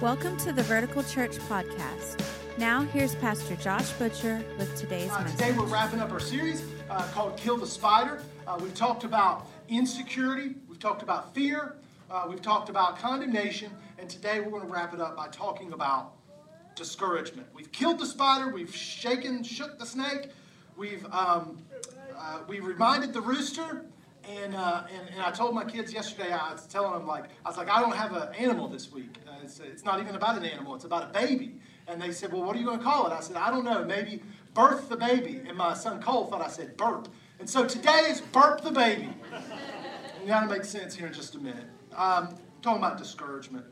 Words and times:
Welcome 0.00 0.36
to 0.38 0.52
the 0.52 0.62
Vertical 0.62 1.02
Church 1.02 1.36
Podcast. 1.48 2.22
Now, 2.58 2.82
here's 2.82 3.14
Pastor 3.16 3.56
Josh 3.56 3.90
Butcher 3.92 4.44
with 4.58 4.74
today's 4.76 5.10
Uh, 5.10 5.20
message. 5.20 5.38
today 5.38 5.52
we're 5.52 5.64
wrapping 5.66 6.00
up 6.00 6.10
our 6.12 6.20
series 6.20 6.62
uh, 6.90 7.02
called 7.12 7.36
Kill 7.36 7.56
the 7.56 7.66
Spider. 7.66 8.22
Uh, 8.46 8.58
we've 8.60 8.74
talked 8.74 9.04
about 9.04 9.46
insecurity, 9.68 10.54
we've 10.68 10.78
talked 10.78 11.02
about 11.02 11.32
fear, 11.34 11.76
uh, 12.10 12.26
we've 12.28 12.42
talked 12.42 12.68
about 12.68 12.98
condemnation, 12.98 13.70
and 13.98 14.08
today 14.10 14.40
we're 14.40 14.50
going 14.50 14.66
to 14.66 14.72
wrap 14.72 14.92
it 14.94 15.00
up 15.00 15.16
by 15.16 15.28
talking 15.28 15.72
about 15.72 16.12
discouragement. 16.76 17.46
We've 17.54 17.70
killed 17.72 17.98
the 17.98 18.06
spider, 18.06 18.48
we've 18.52 18.74
shaken, 18.74 19.42
shook 19.42 19.78
the 19.78 19.86
snake, 19.86 20.30
we've 20.76 21.04
um, 21.12 21.58
uh, 22.16 22.40
we 22.48 22.60
reminded 22.60 23.12
the 23.12 23.20
rooster, 23.20 23.84
and, 24.28 24.54
uh, 24.54 24.84
and 24.92 25.08
and 25.10 25.20
I 25.22 25.30
told 25.30 25.54
my 25.54 25.64
kids 25.64 25.92
yesterday. 25.92 26.32
I 26.32 26.52
was 26.52 26.66
telling 26.66 26.92
them 26.92 27.06
like 27.06 27.24
I 27.44 27.48
was 27.48 27.56
like 27.56 27.68
I 27.68 27.80
don't 27.80 27.94
have 27.96 28.12
an 28.14 28.34
animal 28.34 28.68
this 28.68 28.90
week. 28.92 29.16
Uh, 29.28 29.32
it's, 29.42 29.60
it's 29.60 29.84
not 29.84 30.00
even 30.00 30.14
about 30.14 30.36
an 30.38 30.44
animal. 30.44 30.74
It's 30.74 30.84
about 30.84 31.10
a 31.10 31.12
baby. 31.12 31.56
And 31.86 32.00
they 32.00 32.12
said, 32.12 32.32
well, 32.32 32.42
what 32.42 32.56
are 32.56 32.58
you 32.58 32.64
going 32.64 32.78
to 32.78 32.84
call 32.84 33.06
it? 33.06 33.12
I 33.12 33.20
said, 33.20 33.36
I 33.36 33.50
don't 33.50 33.64
know. 33.64 33.84
Maybe 33.84 34.22
birth 34.54 34.88
the 34.88 34.96
baby. 34.96 35.42
And 35.46 35.54
my 35.54 35.74
son 35.74 36.00
Cole 36.00 36.24
thought 36.24 36.40
I 36.40 36.48
said 36.48 36.78
burp. 36.78 37.08
And 37.40 37.50
so 37.50 37.66
today 37.66 38.06
is 38.08 38.22
burp 38.22 38.62
the 38.62 38.70
baby. 38.70 39.10
And 40.20 40.30
that'll 40.30 40.48
make 40.48 40.64
sense 40.64 40.94
here 40.94 41.06
in 41.08 41.12
just 41.12 41.34
a 41.34 41.38
minute. 41.38 41.66
Um, 41.94 42.34
talking 42.62 42.78
about 42.78 42.96
discouragement. 42.96 43.66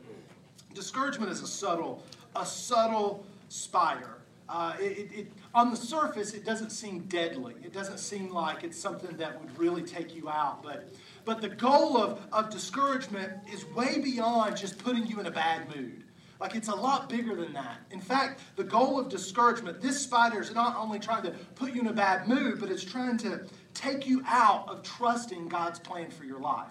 Discouragement 0.75 1.31
is 1.31 1.41
a 1.41 1.47
subtle, 1.47 2.03
a 2.35 2.45
subtle 2.45 3.25
spider. 3.49 4.17
Uh, 4.47 4.73
it, 4.79 4.83
it, 4.97 5.11
it- 5.11 5.31
on 5.53 5.69
the 5.69 5.77
surface, 5.77 6.33
it 6.33 6.45
doesn't 6.45 6.71
seem 6.71 7.01
deadly. 7.01 7.53
It 7.63 7.73
doesn't 7.73 7.99
seem 7.99 8.29
like 8.29 8.63
it's 8.63 8.79
something 8.79 9.15
that 9.17 9.39
would 9.39 9.57
really 9.57 9.83
take 9.83 10.15
you 10.15 10.29
out. 10.29 10.63
But, 10.63 10.89
but 11.25 11.41
the 11.41 11.49
goal 11.49 11.97
of, 11.97 12.19
of 12.31 12.49
discouragement 12.49 13.33
is 13.51 13.65
way 13.67 13.99
beyond 13.99 14.57
just 14.57 14.77
putting 14.79 15.05
you 15.05 15.19
in 15.19 15.27
a 15.27 15.31
bad 15.31 15.73
mood. 15.75 16.03
Like 16.39 16.55
it's 16.55 16.67
a 16.67 16.75
lot 16.75 17.07
bigger 17.07 17.35
than 17.35 17.53
that. 17.53 17.77
In 17.91 18.01
fact, 18.01 18.41
the 18.55 18.63
goal 18.63 18.99
of 18.99 19.09
discouragement, 19.09 19.79
this 19.79 20.01
spider 20.01 20.41
is 20.41 20.53
not 20.53 20.75
only 20.75 20.99
trying 20.99 21.23
to 21.23 21.31
put 21.55 21.73
you 21.73 21.81
in 21.81 21.87
a 21.87 21.93
bad 21.93 22.27
mood, 22.27 22.59
but 22.59 22.69
it's 22.69 22.83
trying 22.83 23.17
to 23.19 23.45
take 23.73 24.07
you 24.07 24.23
out 24.25 24.67
of 24.67 24.81
trusting 24.83 25.47
God's 25.47 25.79
plan 25.79 26.09
for 26.09 26.25
your 26.25 26.39
life. 26.39 26.67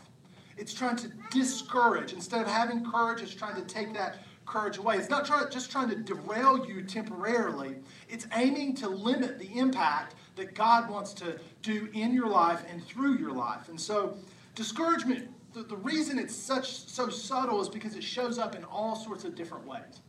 It's 0.59 0.75
trying 0.75 0.97
to 0.97 1.09
discourage. 1.31 2.13
Instead 2.13 2.43
of 2.43 2.49
having 2.49 2.85
courage, 2.85 3.23
it's 3.23 3.35
trying 3.35 3.55
to 3.55 3.63
take 3.63 3.95
that 3.95 4.19
courage 4.53 4.77
away. 4.77 4.97
It's 4.97 5.09
not 5.09 5.25
trying, 5.25 5.51
just 5.51 5.71
trying 5.71 5.89
to 5.89 5.97
derail 5.97 6.67
you 6.67 6.83
temporarily. 6.83 7.77
It's 8.09 8.27
aiming 8.35 8.75
to 8.77 8.89
limit 8.89 9.39
the 9.39 9.59
impact 9.59 10.15
that 10.37 10.55
God 10.55 10.91
wants 10.91 11.15
to 11.15 11.39
do 11.63 11.89
in 11.95 12.13
your 12.13 12.29
life 12.29 12.63
and 12.71 12.85
through 12.85 13.19
your 13.19 13.33
life. 13.33 13.69
And 13.69 13.81
so, 13.81 14.17
discouragement, 14.55 15.31
the, 15.55 15.63
the 15.63 15.77
reason 15.77 16.19
it's 16.19 16.35
such 16.35 16.87
so 16.87 17.09
subtle 17.09 17.63
is 17.63 17.69
because 17.69 17.97
it 17.97 18.05
shows 18.05 18.39
up 18.39 18.55
in 18.55 18.65
all 18.65 18.95
sorts 18.95 19.25
of 19.25 19.35
different 19.35 19.67
ways. 19.67 20.03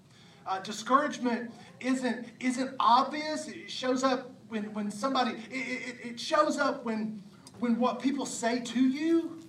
Uh, 0.45 0.59
discouragement 0.59 1.51
isn't 1.79 2.27
isn't 2.41 2.75
obvious. 2.79 3.47
It 3.47 3.71
shows 3.71 4.03
up 4.03 4.29
when 4.49 4.73
when 4.73 4.91
somebody. 4.91 5.31
It, 5.49 5.55
it, 5.55 5.95
it 6.03 6.19
shows 6.19 6.57
up 6.57 6.83
when 6.83 7.23
when 7.59 7.79
what 7.79 8.01
people 8.01 8.25
say 8.25 8.59
to 8.59 8.81
you 8.81 9.39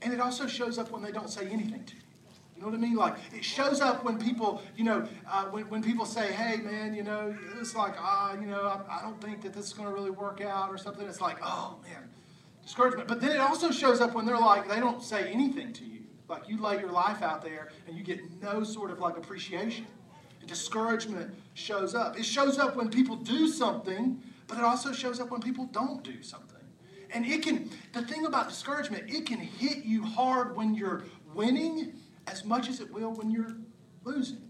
and 0.00 0.12
it 0.12 0.20
also 0.20 0.46
shows 0.46 0.78
up 0.78 0.90
when 0.90 1.02
they 1.02 1.12
don't 1.12 1.30
say 1.30 1.46
anything 1.46 1.84
to 1.84 1.94
you. 1.94 2.01
You 2.62 2.70
know 2.70 2.78
what 2.78 2.84
I 2.84 2.88
mean? 2.88 2.96
Like 2.96 3.14
it 3.34 3.44
shows 3.44 3.80
up 3.80 4.04
when 4.04 4.20
people, 4.20 4.62
you 4.76 4.84
know, 4.84 5.04
uh, 5.28 5.46
when, 5.46 5.64
when 5.64 5.82
people 5.82 6.06
say, 6.06 6.30
"Hey, 6.30 6.58
man, 6.58 6.94
you 6.94 7.02
know, 7.02 7.34
it's 7.58 7.74
like, 7.74 7.94
ah, 7.98 8.34
you 8.34 8.46
know, 8.46 8.62
I, 8.88 8.98
I 9.00 9.02
don't 9.02 9.20
think 9.20 9.42
that 9.42 9.52
this 9.52 9.66
is 9.66 9.72
going 9.72 9.88
to 9.88 9.92
really 9.92 10.12
work 10.12 10.40
out," 10.40 10.70
or 10.70 10.78
something. 10.78 11.04
It's 11.08 11.20
like, 11.20 11.38
oh 11.42 11.80
man, 11.82 12.08
discouragement. 12.62 13.08
But 13.08 13.20
then 13.20 13.32
it 13.32 13.40
also 13.40 13.72
shows 13.72 14.00
up 14.00 14.14
when 14.14 14.26
they're 14.26 14.38
like, 14.38 14.68
they 14.68 14.78
don't 14.78 15.02
say 15.02 15.32
anything 15.32 15.72
to 15.72 15.84
you. 15.84 16.02
Like 16.28 16.48
you 16.48 16.56
lay 16.56 16.78
your 16.78 16.92
life 16.92 17.20
out 17.20 17.42
there 17.42 17.70
and 17.88 17.96
you 17.96 18.04
get 18.04 18.20
no 18.40 18.62
sort 18.62 18.92
of 18.92 19.00
like 19.00 19.16
appreciation. 19.16 19.86
And 20.38 20.48
discouragement 20.48 21.34
shows 21.54 21.96
up. 21.96 22.16
It 22.16 22.24
shows 22.24 22.60
up 22.60 22.76
when 22.76 22.90
people 22.90 23.16
do 23.16 23.48
something, 23.48 24.22
but 24.46 24.56
it 24.56 24.62
also 24.62 24.92
shows 24.92 25.18
up 25.18 25.32
when 25.32 25.40
people 25.40 25.64
don't 25.72 26.04
do 26.04 26.22
something. 26.22 26.60
And 27.12 27.26
it 27.26 27.42
can, 27.42 27.70
the 27.92 28.02
thing 28.02 28.24
about 28.24 28.48
discouragement, 28.48 29.10
it 29.10 29.26
can 29.26 29.40
hit 29.40 29.78
you 29.84 30.04
hard 30.04 30.56
when 30.56 30.76
you're 30.76 31.02
winning 31.34 31.94
as 32.32 32.44
much 32.44 32.68
as 32.68 32.80
it 32.80 32.92
will 32.92 33.12
when 33.12 33.30
you're 33.30 33.54
losing. 34.04 34.42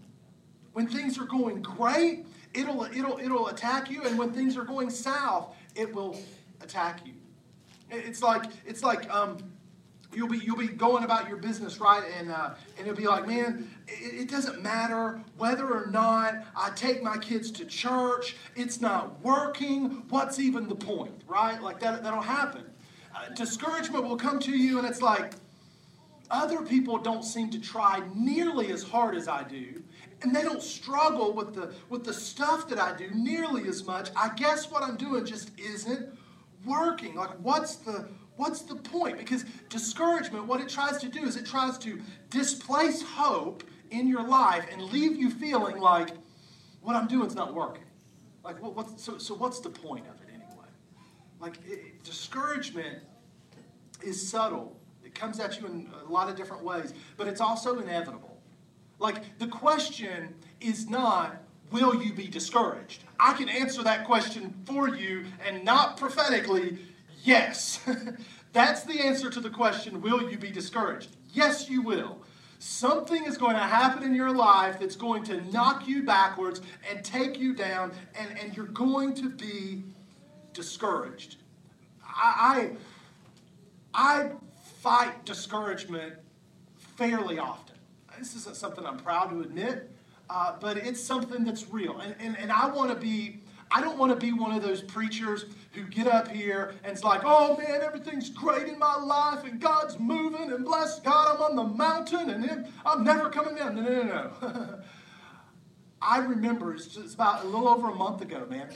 When 0.71 0.87
things 0.87 1.19
are 1.19 1.25
going 1.25 1.61
great, 1.61 2.25
it'll, 2.53 2.83
it'll, 2.85 3.19
it'll 3.19 3.47
attack 3.49 3.91
you. 3.91 4.03
And 4.03 4.17
when 4.17 4.31
things 4.31 4.57
are 4.57 4.63
going 4.63 4.89
south, 4.89 5.55
it 5.75 5.93
will 5.93 6.17
attack 6.61 7.05
you. 7.05 7.13
It's 7.91 8.23
like, 8.23 8.45
it's 8.65 8.81
like, 8.81 9.13
um, 9.13 9.37
You'll 10.15 10.27
be, 10.27 10.37
you'll 10.37 10.57
be 10.57 10.67
going 10.67 11.03
about 11.03 11.27
your 11.27 11.37
business, 11.37 11.79
right? 11.79 12.03
And, 12.19 12.31
uh, 12.31 12.51
and 12.77 12.87
it'll 12.87 12.95
be 12.95 13.07
like, 13.07 13.27
man, 13.27 13.67
it, 13.87 14.21
it 14.21 14.29
doesn't 14.29 14.61
matter 14.61 15.19
whether 15.37 15.67
or 15.67 15.87
not 15.87 16.35
I 16.55 16.69
take 16.75 17.01
my 17.01 17.17
kids 17.17 17.49
to 17.51 17.65
church. 17.65 18.35
It's 18.55 18.79
not 18.79 19.19
working. 19.23 20.03
What's 20.09 20.39
even 20.39 20.67
the 20.67 20.75
point, 20.75 21.19
right? 21.27 21.61
Like 21.61 21.79
that, 21.79 22.03
that'll 22.03 22.21
happen. 22.21 22.63
Uh, 23.15 23.29
discouragement 23.29 24.03
will 24.03 24.17
come 24.17 24.39
to 24.41 24.51
you, 24.51 24.77
and 24.77 24.87
it's 24.87 25.01
like, 25.01 25.33
other 26.33 26.63
people 26.63 26.97
don't 26.97 27.23
seem 27.23 27.51
to 27.51 27.61
try 27.61 28.01
nearly 28.15 28.71
as 28.71 28.81
hard 28.81 29.15
as 29.15 29.27
I 29.27 29.43
do. 29.43 29.83
And 30.23 30.35
they 30.35 30.41
don't 30.41 30.63
struggle 30.63 31.31
with 31.31 31.53
the, 31.53 31.73
with 31.89 32.03
the 32.03 32.13
stuff 32.13 32.67
that 32.69 32.79
I 32.79 32.97
do 32.97 33.09
nearly 33.13 33.67
as 33.67 33.85
much. 33.85 34.09
I 34.15 34.33
guess 34.35 34.71
what 34.71 34.81
I'm 34.81 34.97
doing 34.97 35.25
just 35.25 35.51
isn't 35.59 36.09
working. 36.65 37.15
Like, 37.15 37.37
what's 37.39 37.75
the, 37.75 38.07
what's 38.35 38.61
the 38.61 38.75
point? 38.75 39.19
Because 39.19 39.45
discouragement, 39.69 40.47
what 40.47 40.59
it 40.59 40.69
tries 40.69 40.97
to 40.99 41.07
do 41.07 41.23
is 41.23 41.35
it 41.37 41.45
tries 41.45 41.77
to 41.79 42.01
displace 42.31 43.03
hope 43.03 43.63
in 43.91 44.07
your 44.07 44.27
life 44.27 44.65
and 44.71 44.81
leave 44.81 45.15
you 45.15 45.29
feeling 45.29 45.77
like 45.79 46.09
what 46.81 46.95
I'm 46.95 47.07
doing 47.07 47.27
is 47.27 47.35
not 47.35 47.53
working. 47.53 47.83
Like, 48.43 48.61
what, 48.61 48.75
what's, 48.75 49.03
so, 49.03 49.19
so 49.19 49.35
what's 49.35 49.59
the 49.59 49.69
point 49.69 50.05
of 50.07 50.15
it 50.21 50.29
anyway? 50.33 50.67
Like, 51.39 51.59
it, 51.67 52.03
discouragement 52.03 52.99
is 54.01 54.27
subtle. 54.27 54.79
Comes 55.13 55.39
at 55.39 55.59
you 55.59 55.67
in 55.67 55.89
a 56.07 56.11
lot 56.11 56.29
of 56.29 56.35
different 56.35 56.63
ways, 56.63 56.93
but 57.17 57.27
it's 57.27 57.41
also 57.41 57.79
inevitable. 57.79 58.37
Like, 58.99 59.37
the 59.39 59.47
question 59.47 60.33
is 60.61 60.89
not, 60.89 61.37
will 61.71 62.01
you 62.01 62.13
be 62.13 62.27
discouraged? 62.27 63.03
I 63.19 63.33
can 63.33 63.49
answer 63.49 63.83
that 63.83 64.05
question 64.05 64.53
for 64.65 64.87
you 64.87 65.25
and 65.45 65.63
not 65.63 65.97
prophetically, 65.97 66.79
yes. 67.23 67.79
That's 68.53 68.83
the 68.83 69.01
answer 69.01 69.29
to 69.29 69.39
the 69.39 69.49
question, 69.49 70.01
will 70.01 70.29
you 70.29 70.37
be 70.37 70.51
discouraged? 70.51 71.15
Yes, 71.33 71.69
you 71.69 71.81
will. 71.81 72.19
Something 72.59 73.25
is 73.25 73.37
going 73.37 73.55
to 73.55 73.61
happen 73.61 74.03
in 74.03 74.15
your 74.15 74.31
life 74.31 74.79
that's 74.79 74.95
going 74.95 75.23
to 75.25 75.41
knock 75.51 75.87
you 75.87 76.03
backwards 76.03 76.61
and 76.89 77.03
take 77.03 77.37
you 77.37 77.53
down, 77.53 77.91
and, 78.17 78.39
and 78.39 78.55
you're 78.55 78.67
going 78.67 79.13
to 79.15 79.29
be 79.29 79.83
discouraged. 80.53 81.37
I, 82.05 82.69
I, 83.93 84.21
I 84.23 84.31
fight 84.83 85.23
discouragement 85.23 86.13
fairly 86.75 87.39
often. 87.39 87.77
This 88.19 88.35
isn't 88.35 88.57
something 88.57 88.85
I'm 88.85 88.97
proud 88.97 89.29
to 89.29 89.39
admit, 89.39 89.89
uh, 90.29 90.57
but 90.59 90.75
it's 90.75 91.01
something 91.01 91.45
that's 91.45 91.69
real. 91.69 92.01
And, 92.01 92.13
and, 92.19 92.37
and 92.37 92.51
I 92.51 92.67
want 92.67 92.89
to 92.89 92.95
be, 92.97 93.39
I 93.71 93.79
don't 93.79 93.97
want 93.97 94.11
to 94.11 94.17
be 94.17 94.33
one 94.33 94.51
of 94.51 94.61
those 94.61 94.81
preachers 94.81 95.45
who 95.71 95.85
get 95.85 96.05
up 96.05 96.27
here 96.27 96.73
and 96.83 96.91
it's 96.91 97.03
like, 97.03 97.21
oh 97.23 97.57
man, 97.57 97.81
everything's 97.81 98.29
great 98.29 98.67
in 98.67 98.77
my 98.77 98.97
life 98.97 99.45
and 99.45 99.59
God's 99.61 99.97
moving 99.99 100.51
and 100.51 100.65
bless 100.65 100.99
God, 100.99 101.37
I'm 101.37 101.41
on 101.41 101.55
the 101.55 101.63
mountain 101.63 102.29
and 102.29 102.67
I'm 102.85 103.05
never 103.05 103.29
coming 103.29 103.55
down. 103.55 103.77
No, 103.77 103.83
no, 103.83 104.03
no, 104.03 104.31
no. 104.41 104.79
I 106.01 106.17
remember, 106.17 106.75
it's 106.75 107.13
about 107.13 107.45
a 107.45 107.47
little 107.47 107.69
over 107.69 107.89
a 107.89 107.95
month 107.95 108.21
ago, 108.21 108.45
man. 108.49 108.67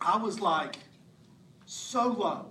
I 0.00 0.16
was 0.16 0.40
like 0.40 0.78
so 1.66 2.08
low. 2.08 2.46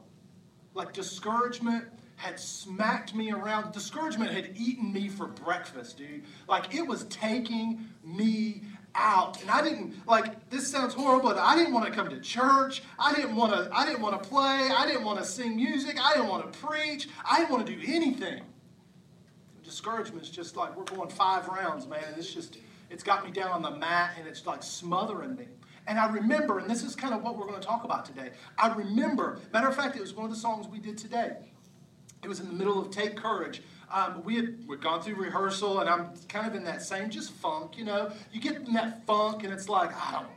Like 0.75 0.93
discouragement 0.93 1.85
had 2.19 2.37
smacked 2.37 3.15
me 3.15 3.31
around. 3.31 3.71
Discouragement 3.71 4.29
had 4.31 4.51
eaten 4.57 4.91
me 4.91 5.07
for 5.07 5.25
breakfast, 5.25 5.97
dude. 5.97 6.25
Like 6.49 6.75
it 6.75 6.85
was 6.85 7.05
taking 7.05 7.87
me 8.03 8.63
out. 8.93 9.41
And 9.41 9.49
I 9.49 9.61
didn't 9.61 10.05
like 10.05 10.49
this 10.49 10.67
sounds 10.67 10.93
horrible, 10.93 11.29
but 11.29 11.37
I 11.37 11.55
didn't 11.55 11.73
want 11.73 11.85
to 11.85 11.91
come 11.93 12.09
to 12.09 12.19
church. 12.19 12.83
I 12.99 13.13
didn't 13.13 13.37
want 13.37 13.53
to 13.53 13.69
I 13.73 13.85
didn't 13.85 14.01
want 14.01 14.21
to 14.21 14.29
play. 14.29 14.69
I 14.77 14.85
didn't 14.85 15.05
want 15.05 15.19
to 15.19 15.25
sing 15.25 15.55
music. 15.55 15.97
I 16.03 16.15
didn't 16.15 16.27
want 16.27 16.51
to 16.51 16.59
preach. 16.59 17.07
I 17.23 17.39
didn't 17.39 17.51
want 17.51 17.65
to 17.65 17.73
do 17.73 17.81
anything. 17.87 18.43
Discouragement's 19.63 20.29
just 20.29 20.57
like 20.57 20.75
we're 20.75 20.83
going 20.83 21.09
five 21.09 21.47
rounds, 21.47 21.87
man. 21.87 22.03
It's 22.17 22.33
just 22.33 22.57
it's 22.89 23.03
got 23.03 23.23
me 23.23 23.31
down 23.31 23.51
on 23.51 23.61
the 23.61 23.71
mat 23.71 24.15
and 24.19 24.27
it's 24.27 24.45
like 24.45 24.61
smothering 24.61 25.37
me. 25.37 25.47
And 25.87 25.97
I 25.97 26.07
remember, 26.09 26.59
and 26.59 26.69
this 26.69 26.83
is 26.83 26.97
kind 26.97 27.13
of 27.13 27.23
what 27.23 27.37
we're 27.37 27.47
going 27.47 27.61
to 27.61 27.65
talk 27.65 27.85
about 27.85 28.03
today. 28.03 28.31
I 28.57 28.73
remember, 28.73 29.39
matter 29.53 29.69
of 29.69 29.75
fact, 29.75 29.95
it 29.95 30.01
was 30.01 30.13
one 30.13 30.25
of 30.25 30.31
the 30.31 30.37
songs 30.37 30.67
we 30.67 30.79
did 30.79 30.97
today. 30.97 31.37
It 32.23 32.27
was 32.27 32.39
in 32.39 32.47
the 32.47 32.53
middle 32.53 32.79
of 32.79 32.91
Take 32.91 33.15
Courage. 33.15 33.61
Um, 33.91 34.23
we 34.23 34.35
had 34.35 34.67
we'd 34.67 34.81
gone 34.81 35.01
through 35.01 35.15
rehearsal, 35.15 35.79
and 35.79 35.89
I'm 35.89 36.09
kind 36.27 36.47
of 36.47 36.55
in 36.55 36.63
that 36.65 36.81
same 36.81 37.09
just 37.09 37.31
funk, 37.31 37.77
you 37.77 37.85
know. 37.85 38.11
You 38.31 38.39
get 38.39 38.55
in 38.55 38.73
that 38.73 39.05
funk, 39.05 39.43
and 39.43 39.53
it's 39.53 39.69
like 39.69 39.91
I 39.95 40.11
don't. 40.11 40.27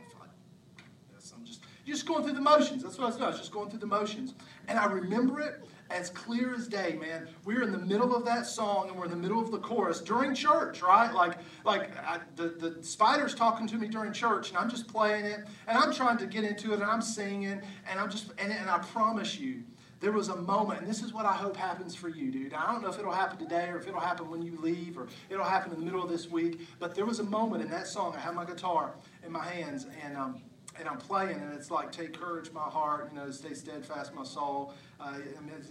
I'm 1.35 1.45
just 1.45 1.61
you're 1.85 1.95
just 1.95 2.07
going 2.07 2.23
through 2.23 2.33
the 2.33 2.41
motions. 2.41 2.83
That's 2.83 2.97
what 2.97 3.05
I 3.05 3.07
was 3.07 3.15
doing. 3.17 3.27
I 3.27 3.31
was 3.31 3.39
just 3.39 3.51
going 3.51 3.69
through 3.69 3.79
the 3.79 3.85
motions, 3.85 4.33
and 4.67 4.79
I 4.79 4.85
remember 4.85 5.39
it, 5.41 5.63
as 5.93 6.09
clear 6.09 6.55
as 6.55 6.67
day, 6.67 6.97
man. 6.99 7.27
We're 7.45 7.61
in 7.61 7.71
the 7.71 7.77
middle 7.77 8.15
of 8.15 8.25
that 8.25 8.45
song 8.45 8.89
and 8.89 8.97
we're 8.97 9.05
in 9.05 9.11
the 9.11 9.17
middle 9.17 9.39
of 9.39 9.51
the 9.51 9.59
chorus 9.59 10.01
during 10.01 10.33
church, 10.33 10.81
right? 10.81 11.13
Like, 11.13 11.37
like 11.63 11.95
I, 11.97 12.19
the, 12.35 12.49
the 12.49 12.83
spider's 12.83 13.35
talking 13.35 13.67
to 13.67 13.75
me 13.75 13.87
during 13.87 14.11
church 14.11 14.49
and 14.49 14.57
I'm 14.57 14.69
just 14.69 14.87
playing 14.87 15.25
it 15.25 15.41
and 15.67 15.77
I'm 15.77 15.93
trying 15.93 16.17
to 16.17 16.25
get 16.25 16.43
into 16.43 16.73
it 16.73 16.81
and 16.81 16.83
I'm 16.83 17.01
singing 17.01 17.61
and 17.89 17.99
I'm 17.99 18.09
just, 18.09 18.31
and, 18.37 18.51
and 18.51 18.69
I 18.69 18.79
promise 18.79 19.37
you, 19.37 19.63
there 20.03 20.11
was 20.11 20.27
a 20.27 20.35
moment, 20.35 20.81
and 20.81 20.89
this 20.89 21.01
is 21.01 21.13
what 21.13 21.25
I 21.25 21.31
hope 21.31 21.55
happens 21.55 21.95
for 21.95 22.09
you, 22.09 22.29
dude. 22.29 22.53
I 22.53 22.69
don't 22.69 22.81
know 22.81 22.89
if 22.89 22.99
it'll 22.99 23.13
happen 23.13 23.37
today 23.37 23.69
or 23.69 23.77
if 23.77 23.87
it'll 23.87 24.01
happen 24.01 24.29
when 24.29 24.41
you 24.41 24.57
leave 24.59 24.97
or 24.97 25.07
it'll 25.29 25.45
happen 25.45 25.71
in 25.71 25.79
the 25.79 25.85
middle 25.85 26.03
of 26.03 26.09
this 26.09 26.29
week, 26.29 26.67
but 26.77 26.93
there 26.93 27.05
was 27.05 27.19
a 27.19 27.23
moment 27.23 27.63
in 27.63 27.69
that 27.69 27.87
song. 27.87 28.13
I 28.13 28.19
had 28.19 28.35
my 28.35 28.43
guitar 28.43 28.95
in 29.25 29.31
my 29.31 29.45
hands 29.45 29.87
and, 30.03 30.17
um, 30.17 30.41
and 30.77 30.89
I'm 30.89 30.97
playing, 30.97 31.39
and 31.39 31.53
it's 31.53 31.71
like, 31.71 31.93
take 31.93 32.19
courage, 32.19 32.51
my 32.51 32.63
heart, 32.63 33.11
you 33.13 33.17
know, 33.17 33.31
stay 33.31 33.53
steadfast, 33.53 34.13
my 34.13 34.25
soul. 34.25 34.73
Uh, 34.99 35.13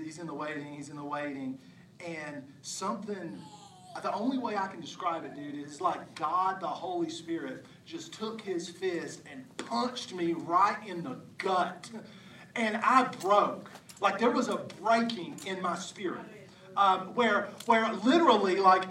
he's 0.02 0.18
in 0.18 0.26
the 0.26 0.32
waiting, 0.32 0.72
he's 0.72 0.88
in 0.88 0.96
the 0.96 1.04
waiting. 1.04 1.58
And 2.02 2.42
something, 2.62 3.38
the 4.02 4.14
only 4.14 4.38
way 4.38 4.56
I 4.56 4.66
can 4.66 4.80
describe 4.80 5.26
it, 5.26 5.34
dude, 5.34 5.56
is 5.62 5.82
like 5.82 6.14
God, 6.14 6.58
the 6.58 6.68
Holy 6.68 7.10
Spirit, 7.10 7.66
just 7.84 8.14
took 8.14 8.40
his 8.40 8.70
fist 8.70 9.24
and 9.30 9.44
punched 9.58 10.14
me 10.14 10.32
right 10.32 10.78
in 10.86 11.02
the 11.02 11.18
gut. 11.36 11.90
And 12.54 12.76
I 12.78 13.04
broke. 13.20 13.70
Like 14.02 14.18
there 14.18 14.30
was 14.30 14.48
a 14.48 14.56
breaking 14.82 15.36
in 15.46 15.62
my 15.62 15.76
spirit. 15.76 16.26
Um, 16.76 17.14
where, 17.14 17.50
where 17.66 17.92
literally, 17.92 18.56
like, 18.56 18.84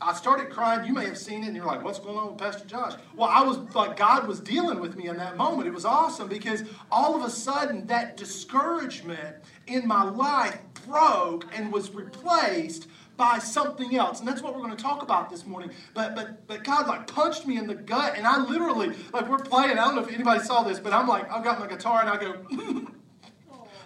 I 0.00 0.12
started 0.12 0.50
crying. 0.50 0.86
You 0.86 0.92
may 0.92 1.06
have 1.06 1.16
seen 1.16 1.42
it, 1.42 1.46
and 1.46 1.56
you're 1.56 1.64
like, 1.64 1.82
"What's 1.82 1.98
going 1.98 2.18
on 2.18 2.28
with 2.28 2.38
Pastor 2.38 2.66
Josh?" 2.66 2.92
Well, 3.16 3.30
I 3.30 3.42
was 3.42 3.58
like, 3.74 3.96
God 3.96 4.28
was 4.28 4.40
dealing 4.40 4.78
with 4.78 4.96
me 4.96 5.08
in 5.08 5.16
that 5.16 5.36
moment. 5.36 5.66
It 5.66 5.72
was 5.72 5.86
awesome 5.86 6.28
because 6.28 6.64
all 6.90 7.16
of 7.16 7.24
a 7.24 7.30
sudden, 7.30 7.86
that 7.86 8.18
discouragement 8.18 9.36
in 9.66 9.88
my 9.88 10.04
life 10.04 10.58
broke 10.86 11.46
and 11.56 11.72
was 11.72 11.94
replaced 11.94 12.88
by 13.16 13.38
something 13.38 13.96
else, 13.96 14.18
and 14.18 14.28
that's 14.28 14.42
what 14.42 14.54
we're 14.54 14.62
going 14.62 14.76
to 14.76 14.82
talk 14.82 15.02
about 15.02 15.30
this 15.30 15.46
morning. 15.46 15.70
But 15.94 16.14
but 16.14 16.46
but 16.46 16.62
God 16.64 16.86
like 16.86 17.06
punched 17.06 17.46
me 17.46 17.56
in 17.56 17.66
the 17.66 17.74
gut, 17.74 18.14
and 18.18 18.26
I 18.26 18.38
literally 18.44 18.92
like 19.14 19.28
we're 19.28 19.38
playing. 19.38 19.78
I 19.78 19.86
don't 19.86 19.96
know 19.96 20.02
if 20.02 20.12
anybody 20.12 20.44
saw 20.44 20.62
this, 20.62 20.78
but 20.78 20.92
I'm 20.92 21.08
like, 21.08 21.32
I've 21.32 21.44
got 21.44 21.58
my 21.58 21.66
guitar, 21.66 22.02
and 22.02 22.10
I 22.10 22.18
go. 22.18 22.86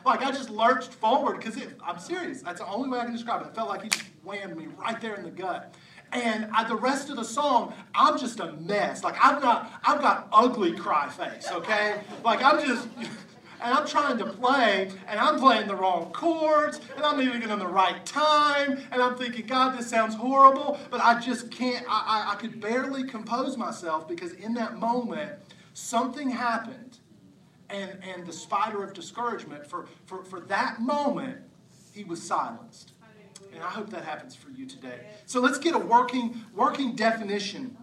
like 0.04 0.22
I 0.22 0.30
just 0.30 0.50
lurched 0.50 0.92
forward 0.92 1.38
because 1.38 1.60
I'm 1.84 1.98
serious. 1.98 2.42
That's 2.42 2.60
the 2.60 2.66
only 2.66 2.88
way 2.88 2.98
I 2.98 3.04
can 3.04 3.12
describe 3.12 3.42
it. 3.42 3.48
It 3.48 3.54
felt 3.54 3.68
like 3.68 3.82
he 3.82 3.88
just 3.88 4.04
whammed 4.22 4.56
me 4.56 4.66
right 4.78 5.00
there 5.00 5.14
in 5.14 5.22
the 5.22 5.30
gut 5.30 5.74
and 6.12 6.48
I, 6.52 6.64
the 6.64 6.76
rest 6.76 7.10
of 7.10 7.16
the 7.16 7.24
song, 7.24 7.74
I'm 7.94 8.18
just 8.18 8.40
a 8.40 8.52
mess. 8.52 9.04
Like 9.04 9.16
I've 9.22 9.42
got, 9.42 9.70
I've 9.84 10.00
got 10.00 10.28
ugly 10.32 10.72
cry 10.72 11.08
face. 11.08 11.50
Okay, 11.50 12.00
like 12.24 12.42
I'm 12.42 12.64
just. 12.66 12.88
And 13.60 13.74
I'm 13.74 13.88
trying 13.88 14.18
to 14.18 14.24
play, 14.24 14.88
and 15.08 15.18
I'm 15.18 15.40
playing 15.40 15.66
the 15.66 15.74
wrong 15.74 16.12
chords, 16.12 16.80
and 16.94 17.04
I'm 17.04 17.18
leaving 17.18 17.42
it 17.42 17.50
in 17.50 17.58
the 17.58 17.66
right 17.66 18.06
time, 18.06 18.80
and 18.92 19.02
I'm 19.02 19.16
thinking, 19.16 19.46
God, 19.46 19.76
this 19.76 19.90
sounds 19.90 20.14
horrible, 20.14 20.78
but 20.92 21.00
I 21.00 21.18
just 21.18 21.50
can't, 21.50 21.84
I, 21.88 22.28
I, 22.28 22.32
I 22.34 22.36
could 22.36 22.60
barely 22.60 23.02
compose 23.02 23.56
myself 23.56 24.06
because 24.06 24.30
in 24.34 24.54
that 24.54 24.78
moment, 24.78 25.32
something 25.74 26.30
happened, 26.30 26.97
and, 27.70 27.98
and 28.02 28.26
the 28.26 28.32
spider 28.32 28.82
of 28.82 28.92
discouragement, 28.92 29.66
for, 29.66 29.86
for, 30.06 30.24
for 30.24 30.40
that 30.40 30.80
moment, 30.80 31.38
he 31.92 32.04
was 32.04 32.22
silenced. 32.22 32.92
And 33.54 33.62
I 33.62 33.68
hope 33.68 33.90
that 33.90 34.04
happens 34.04 34.34
for 34.34 34.50
you 34.50 34.66
today. 34.66 35.00
So 35.26 35.40
let's 35.40 35.58
get 35.58 35.74
a 35.74 35.78
working, 35.78 36.44
working 36.54 36.94
definition 36.94 37.76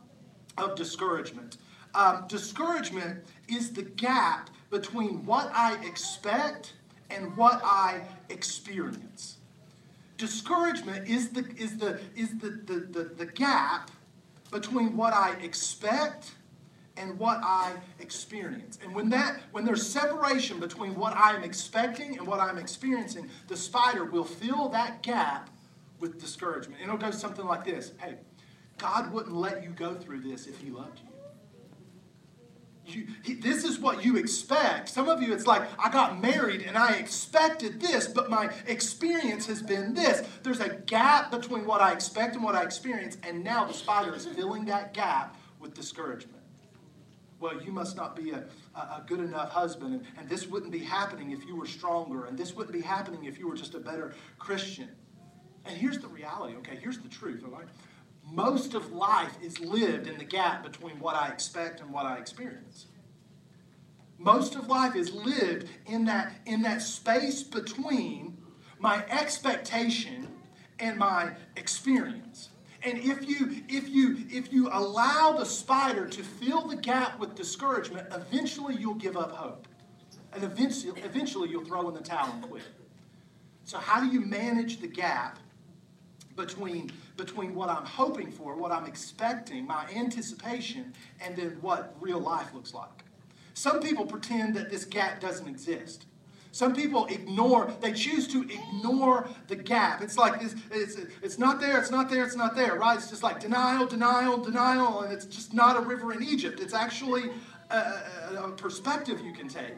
of 0.57 0.75
discouragement. 0.75 1.57
Um, 1.93 2.25
discouragement 2.27 3.23
is 3.47 3.71
the 3.71 3.83
gap 3.83 4.49
between 4.69 5.25
what 5.25 5.51
I 5.53 5.83
expect 5.85 6.73
and 7.09 7.35
what 7.37 7.61
I 7.63 8.01
experience. 8.29 9.37
Discouragement 10.17 11.07
is 11.07 11.29
the, 11.29 11.45
is 11.57 11.77
the, 11.77 11.99
is 12.15 12.37
the, 12.39 12.49
the, 12.65 12.79
the, 12.91 13.03
the 13.03 13.25
gap 13.25 13.91
between 14.51 14.95
what 14.95 15.13
I 15.13 15.35
expect 15.41 16.31
and 16.97 17.17
what 17.19 17.39
I 17.43 17.73
experience. 17.99 18.79
And 18.83 18.93
when 18.93 19.09
that 19.09 19.41
when 19.51 19.65
there's 19.65 19.87
separation 19.87 20.59
between 20.59 20.95
what 20.95 21.13
I'm 21.15 21.43
expecting 21.43 22.17
and 22.17 22.27
what 22.27 22.39
I'm 22.39 22.57
experiencing, 22.57 23.29
the 23.47 23.57
spider 23.57 24.05
will 24.05 24.23
fill 24.23 24.69
that 24.69 25.03
gap 25.03 25.49
with 25.99 26.19
discouragement. 26.19 26.81
And 26.81 26.89
it'll 26.89 26.99
go 26.99 27.11
something 27.11 27.45
like 27.45 27.65
this 27.65 27.91
Hey, 27.97 28.15
God 28.77 29.11
wouldn't 29.11 29.35
let 29.35 29.63
you 29.63 29.69
go 29.69 29.93
through 29.93 30.21
this 30.21 30.47
if 30.47 30.59
He 30.59 30.69
loved 30.69 30.99
you. 30.99 31.09
You, 32.87 33.07
he, 33.23 33.33
this 33.33 33.63
is 33.63 33.79
what 33.79 34.05
you 34.05 34.15
expect. 34.15 34.89
Some 34.89 35.09
of 35.09 35.19
you, 35.21 35.33
it's 35.33 35.47
like, 35.47 35.63
I 35.79 35.89
got 35.89 36.21
married 36.21 36.61
and 36.61 36.77
I 36.77 36.93
expected 36.93 37.81
this, 37.81 38.07
but 38.07 38.29
my 38.29 38.51
experience 38.67 39.47
has 39.47 39.63
been 39.63 39.95
this. 39.95 40.27
There's 40.43 40.59
a 40.59 40.69
gap 40.69 41.31
between 41.31 41.65
what 41.65 41.81
I 41.81 41.93
expect 41.93 42.35
and 42.35 42.43
what 42.43 42.53
I 42.53 42.61
experience, 42.61 43.17
and 43.23 43.43
now 43.43 43.65
the 43.65 43.73
spider 43.73 44.13
is 44.13 44.27
filling 44.27 44.65
that 44.65 44.93
gap 44.93 45.35
with 45.59 45.73
discouragement. 45.73 46.34
Well, 47.45 47.61
you 47.61 47.71
must 47.71 47.95
not 47.95 48.15
be 48.15 48.31
a, 48.31 48.43
a 48.73 49.03
good 49.05 49.19
enough 49.19 49.51
husband, 49.51 49.93
and, 49.93 50.03
and 50.17 50.27
this 50.27 50.47
wouldn't 50.47 50.71
be 50.71 50.79
happening 50.79 51.29
if 51.29 51.45
you 51.45 51.55
were 51.55 51.67
stronger, 51.67 52.25
and 52.25 52.35
this 52.35 52.55
wouldn't 52.55 52.73
be 52.73 52.81
happening 52.81 53.25
if 53.25 53.37
you 53.37 53.47
were 53.47 53.55
just 53.55 53.75
a 53.75 53.79
better 53.79 54.15
Christian. 54.39 54.89
And 55.63 55.77
here's 55.77 55.99
the 55.99 56.07
reality, 56.07 56.55
okay? 56.57 56.75
Here's 56.81 56.97
the 56.97 57.07
truth, 57.07 57.43
all 57.45 57.51
right? 57.51 57.67
Most 58.23 58.73
of 58.73 58.91
life 58.91 59.37
is 59.43 59.59
lived 59.59 60.07
in 60.07 60.17
the 60.17 60.23
gap 60.23 60.63
between 60.63 60.99
what 60.99 61.15
I 61.15 61.27
expect 61.27 61.81
and 61.81 61.91
what 61.91 62.07
I 62.07 62.17
experience. 62.17 62.87
Most 64.17 64.55
of 64.55 64.67
life 64.67 64.95
is 64.95 65.13
lived 65.13 65.69
in 65.85 66.05
that, 66.05 66.33
in 66.47 66.63
that 66.63 66.81
space 66.81 67.43
between 67.43 68.39
my 68.79 69.05
expectation 69.07 70.29
and 70.79 70.97
my 70.97 71.33
experience. 71.55 72.49
And 72.85 72.99
if 72.99 73.27
you 73.27 73.63
if 73.67 73.89
you 73.89 74.17
if 74.29 74.53
you 74.53 74.69
allow 74.71 75.33
the 75.37 75.45
spider 75.45 76.07
to 76.07 76.23
fill 76.23 76.67
the 76.67 76.75
gap 76.75 77.19
with 77.19 77.35
discouragement, 77.35 78.07
eventually 78.11 78.75
you'll 78.75 78.93
give 78.93 79.17
up 79.17 79.31
hope. 79.31 79.67
And 80.33 80.43
eventually 80.43 81.01
eventually 81.03 81.49
you'll 81.49 81.65
throw 81.65 81.87
in 81.89 81.95
the 81.95 82.01
towel 82.01 82.31
and 82.31 82.43
quit. 82.43 82.63
So 83.63 83.79
how 83.79 83.99
do 83.99 84.07
you 84.07 84.21
manage 84.21 84.79
the 84.79 84.87
gap 84.87 85.39
between, 86.35 86.91
between 87.17 87.55
what 87.55 87.69
I'm 87.69 87.85
hoping 87.85 88.31
for, 88.31 88.55
what 88.55 88.71
I'm 88.71 88.85
expecting, 88.85 89.65
my 89.65 89.87
anticipation, 89.95 90.93
and 91.21 91.35
then 91.35 91.57
what 91.61 91.95
real 91.99 92.19
life 92.19 92.53
looks 92.53 92.73
like. 92.73 93.03
Some 93.53 93.79
people 93.79 94.05
pretend 94.05 94.55
that 94.55 94.69
this 94.69 94.85
gap 94.85 95.21
doesn't 95.21 95.47
exist. 95.47 96.05
Some 96.55 96.73
people 96.73 97.05
ignore, 97.07 97.69
they 97.81 97.91
choose 97.91 98.29
to 98.29 98.43
ignore 98.43 99.27
the 99.49 99.57
gap. 99.57 100.01
It's 100.01 100.17
like 100.17 100.39
this, 100.39 100.55
it's, 100.71 100.95
it's 101.21 101.37
not 101.37 101.59
there, 101.59 101.77
it's 101.81 101.91
not 101.91 102.09
there, 102.09 102.23
it's 102.23 102.37
not 102.37 102.55
there, 102.55 102.75
right? 102.75 102.97
It's 102.97 103.09
just 103.09 103.23
like 103.23 103.41
denial, 103.41 103.85
denial, 103.85 104.37
denial, 104.37 105.01
and 105.01 105.11
it's 105.11 105.25
just 105.25 105.53
not 105.53 105.75
a 105.75 105.81
river 105.81 106.13
in 106.13 106.23
Egypt. 106.23 106.61
It's 106.61 106.73
actually 106.73 107.29
a, 107.71 107.75
a 108.37 108.51
perspective 108.55 109.19
you 109.19 109.33
can 109.33 109.49
take. 109.49 109.75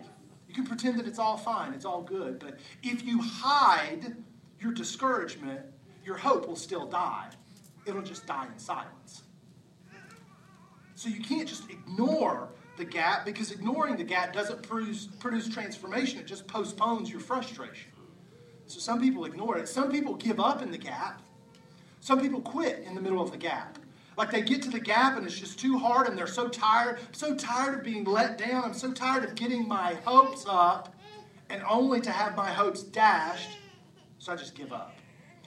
You 0.48 0.54
can 0.54 0.68
pretend 0.68 1.00
that 1.00 1.08
it's 1.08 1.18
all 1.18 1.36
fine, 1.36 1.74
it's 1.74 1.84
all 1.84 2.04
good, 2.04 2.38
but 2.38 2.60
if 2.84 3.04
you 3.04 3.24
hide 3.24 4.16
your 4.60 4.72
discouragement, 4.72 5.62
your 6.06 6.18
hope 6.18 6.48
will 6.48 6.56
still 6.56 6.86
die. 6.86 7.30
It'll 7.88 8.04
just 8.04 8.28
die 8.28 8.46
in 8.54 8.60
silence. 8.60 9.24
So 10.94 11.10
you 11.10 11.22
can't 11.22 11.50
just 11.50 11.72
ignore 11.72 12.50
the 12.78 12.86
gap 12.86 13.26
because 13.26 13.52
ignoring 13.52 13.98
the 13.98 14.04
gap 14.04 14.34
doesn't 14.34 14.64
produce, 14.64 15.08
produce 15.20 15.50
transformation, 15.50 16.20
it 16.20 16.28
just 16.28 16.48
postpones 16.48 17.10
your 17.10 17.20
frustration. 17.20 17.92
So 18.68 18.80
some 18.80 19.02
people 19.02 19.26
ignore 19.26 19.58
it. 19.58 19.68
Some 19.68 19.92
people 19.92 20.16
give 20.16 20.40
up 20.40 20.62
in 20.62 20.72
the 20.72 20.78
gap. 20.78 21.22
Some 22.00 22.22
people 22.22 22.42
quit 22.42 22.84
in 22.86 22.96
the 22.96 23.02
middle 23.02 23.22
of 23.22 23.32
the 23.32 23.38
gap. 23.38 23.80
Like 24.18 24.32
they 24.32 24.42
get 24.42 24.62
to 24.64 24.70
the 24.70 24.80
gap 24.80 25.18
and 25.18 25.26
it's 25.26 25.40
just 25.40 25.60
too 25.60 25.78
hard 25.78 26.08
and 26.08 26.18
they're 26.18 26.28
so 26.28 26.48
tired, 26.48 27.00
so 27.12 27.36
tired 27.36 27.80
of 27.80 27.84
being 27.84 28.04
let 28.04 28.38
down. 28.38 28.64
I'm 28.64 28.74
so 28.74 28.92
tired 28.92 29.24
of 29.24 29.36
getting 29.36 29.68
my 29.68 29.94
hopes 30.06 30.46
up 30.48 30.96
and 31.50 31.62
only 31.70 32.02
to 32.02 32.12
have 32.12 32.36
my 32.36 32.52
hopes 32.52 32.84
dashed. 32.84 33.58
So 34.20 34.34
I 34.34 34.36
just 34.36 34.56
give 34.56 34.74
up. 34.74 34.96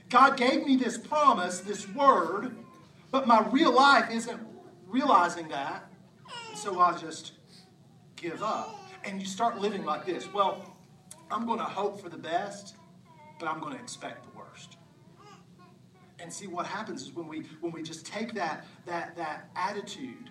God 0.09 0.37
gave 0.37 0.65
me 0.65 0.77
this 0.77 0.97
promise, 0.97 1.61
this 1.61 1.89
word, 1.89 2.57
but 3.11 3.27
my 3.27 3.47
real 3.51 3.73
life 3.73 4.11
isn't 4.11 4.41
realizing 4.87 5.49
that. 5.49 5.90
So 6.61 6.79
I 6.79 6.95
just 6.95 7.33
give 8.17 8.43
up. 8.43 8.79
And 9.05 9.19
you 9.19 9.27
start 9.27 9.59
living 9.59 9.83
like 9.87 10.05
this. 10.05 10.31
Well, 10.31 10.77
I'm 11.31 11.47
going 11.47 11.59
to 11.59 11.65
hope 11.65 12.03
for 12.03 12.11
the 12.11 12.19
best, 12.19 12.75
but 13.39 13.49
I'm 13.49 13.61
going 13.61 13.73
to 13.75 13.83
expect 13.83 14.31
the 14.31 14.39
worst. 14.39 14.77
And 16.19 16.31
see 16.31 16.49
what 16.49 16.67
happens 16.67 17.01
is 17.01 17.13
when 17.13 17.29
we 17.29 17.47
when 17.63 17.73
we 17.73 17.83
just 17.83 18.05
take 18.05 18.35
that 18.35 18.67
that 18.85 19.17
that 19.17 19.49
attitude. 19.57 20.29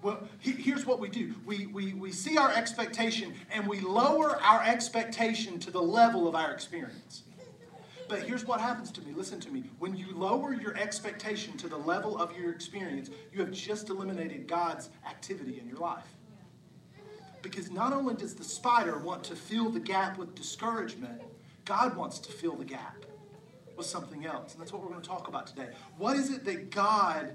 Well, 0.00 0.26
here's 0.38 0.86
what 0.86 0.98
we 0.98 1.10
do. 1.10 1.34
We, 1.44 1.66
we, 1.66 1.92
we 1.92 2.10
see 2.10 2.36
our 2.36 2.50
expectation 2.50 3.34
and 3.52 3.68
we 3.68 3.78
lower 3.78 4.40
our 4.42 4.60
expectation 4.64 5.60
to 5.60 5.70
the 5.70 5.82
level 5.82 6.26
of 6.26 6.34
our 6.34 6.50
experience. 6.50 7.22
But 8.12 8.24
here's 8.24 8.44
what 8.44 8.60
happens 8.60 8.90
to 8.90 9.00
me. 9.00 9.14
Listen 9.14 9.40
to 9.40 9.50
me. 9.50 9.64
When 9.78 9.96
you 9.96 10.14
lower 10.14 10.52
your 10.52 10.76
expectation 10.76 11.56
to 11.56 11.66
the 11.66 11.78
level 11.78 12.18
of 12.18 12.36
your 12.36 12.52
experience, 12.52 13.08
you 13.32 13.40
have 13.40 13.50
just 13.52 13.88
eliminated 13.88 14.46
God's 14.46 14.90
activity 15.08 15.58
in 15.58 15.66
your 15.66 15.78
life. 15.78 16.04
Because 17.40 17.70
not 17.70 17.94
only 17.94 18.14
does 18.14 18.34
the 18.34 18.44
spider 18.44 18.98
want 18.98 19.24
to 19.24 19.34
fill 19.34 19.70
the 19.70 19.80
gap 19.80 20.18
with 20.18 20.34
discouragement, 20.34 21.22
God 21.64 21.96
wants 21.96 22.18
to 22.18 22.30
fill 22.30 22.54
the 22.54 22.66
gap 22.66 23.06
with 23.78 23.86
something 23.86 24.26
else. 24.26 24.52
And 24.52 24.60
that's 24.60 24.74
what 24.74 24.82
we're 24.82 24.90
going 24.90 25.00
to 25.00 25.08
talk 25.08 25.28
about 25.28 25.46
today. 25.46 25.70
What 25.96 26.14
is 26.14 26.30
it 26.30 26.44
that 26.44 26.70
God 26.70 27.34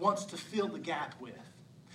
wants 0.00 0.24
to 0.24 0.36
fill 0.36 0.66
the 0.66 0.80
gap 0.80 1.14
with? 1.20 1.38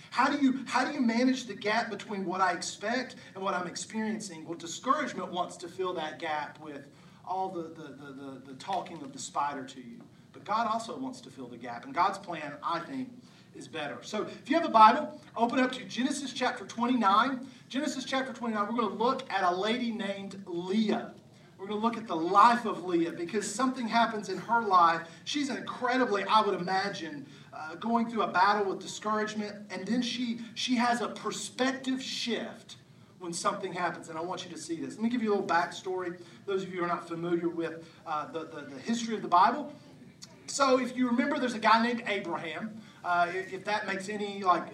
How 0.08 0.30
do 0.30 0.42
you 0.42 0.64
how 0.66 0.86
do 0.86 0.94
you 0.94 1.02
manage 1.02 1.44
the 1.44 1.54
gap 1.54 1.90
between 1.90 2.24
what 2.24 2.40
I 2.40 2.52
expect 2.52 3.16
and 3.34 3.44
what 3.44 3.52
I'm 3.52 3.66
experiencing? 3.66 4.46
Well, 4.46 4.56
discouragement 4.56 5.30
wants 5.30 5.58
to 5.58 5.68
fill 5.68 5.92
that 5.94 6.18
gap 6.18 6.58
with 6.60 6.88
all 7.26 7.48
the, 7.48 7.62
the, 7.62 7.82
the, 7.82 8.12
the, 8.12 8.42
the 8.46 8.54
talking 8.54 9.02
of 9.02 9.12
the 9.12 9.18
spider 9.18 9.64
to 9.64 9.80
you. 9.80 10.00
But 10.32 10.44
God 10.44 10.66
also 10.66 10.96
wants 10.96 11.20
to 11.22 11.30
fill 11.30 11.46
the 11.46 11.56
gap. 11.56 11.84
And 11.84 11.94
God's 11.94 12.18
plan, 12.18 12.54
I 12.62 12.80
think, 12.80 13.08
is 13.54 13.68
better. 13.68 13.98
So 14.02 14.22
if 14.22 14.50
you 14.50 14.56
have 14.56 14.66
a 14.66 14.72
Bible, 14.72 15.20
open 15.36 15.60
up 15.60 15.72
to 15.72 15.84
Genesis 15.84 16.32
chapter 16.32 16.64
29. 16.64 17.46
Genesis 17.68 18.04
chapter 18.04 18.32
29, 18.32 18.66
we're 18.66 18.80
going 18.80 18.96
to 18.96 19.02
look 19.02 19.30
at 19.32 19.44
a 19.44 19.54
lady 19.54 19.92
named 19.92 20.42
Leah. 20.46 21.12
We're 21.56 21.66
going 21.68 21.80
to 21.80 21.86
look 21.86 21.96
at 21.96 22.08
the 22.08 22.16
life 22.16 22.64
of 22.66 22.84
Leah 22.84 23.12
because 23.12 23.52
something 23.52 23.86
happens 23.86 24.28
in 24.28 24.38
her 24.38 24.60
life. 24.60 25.02
She's 25.24 25.50
incredibly, 25.50 26.24
I 26.24 26.42
would 26.42 26.60
imagine, 26.60 27.26
uh, 27.52 27.76
going 27.76 28.10
through 28.10 28.22
a 28.22 28.28
battle 28.28 28.64
with 28.64 28.80
discouragement, 28.80 29.54
and 29.70 29.86
then 29.86 30.02
she 30.02 30.40
she 30.54 30.74
has 30.74 31.00
a 31.00 31.08
perspective 31.08 32.02
shift 32.02 32.76
when 33.24 33.32
something 33.32 33.72
happens. 33.72 34.08
And 34.08 34.16
I 34.16 34.20
want 34.20 34.44
you 34.44 34.50
to 34.52 34.58
see 34.58 34.76
this. 34.76 34.94
Let 34.94 35.02
me 35.02 35.08
give 35.08 35.22
you 35.22 35.30
a 35.30 35.34
little 35.34 35.46
backstory. 35.46 36.20
Those 36.46 36.62
of 36.62 36.72
you 36.72 36.80
who 36.80 36.84
are 36.84 36.88
not 36.88 37.08
familiar 37.08 37.48
with 37.48 37.84
uh, 38.06 38.30
the, 38.30 38.40
the, 38.40 38.66
the 38.70 38.78
history 38.80 39.16
of 39.16 39.22
the 39.22 39.28
Bible. 39.28 39.72
So, 40.46 40.78
if 40.78 40.96
you 40.96 41.08
remember, 41.08 41.38
there's 41.38 41.54
a 41.54 41.58
guy 41.58 41.82
named 41.82 42.04
Abraham. 42.06 42.80
Uh, 43.02 43.28
if 43.32 43.64
that 43.64 43.86
makes 43.86 44.08
any 44.08 44.44
like 44.44 44.66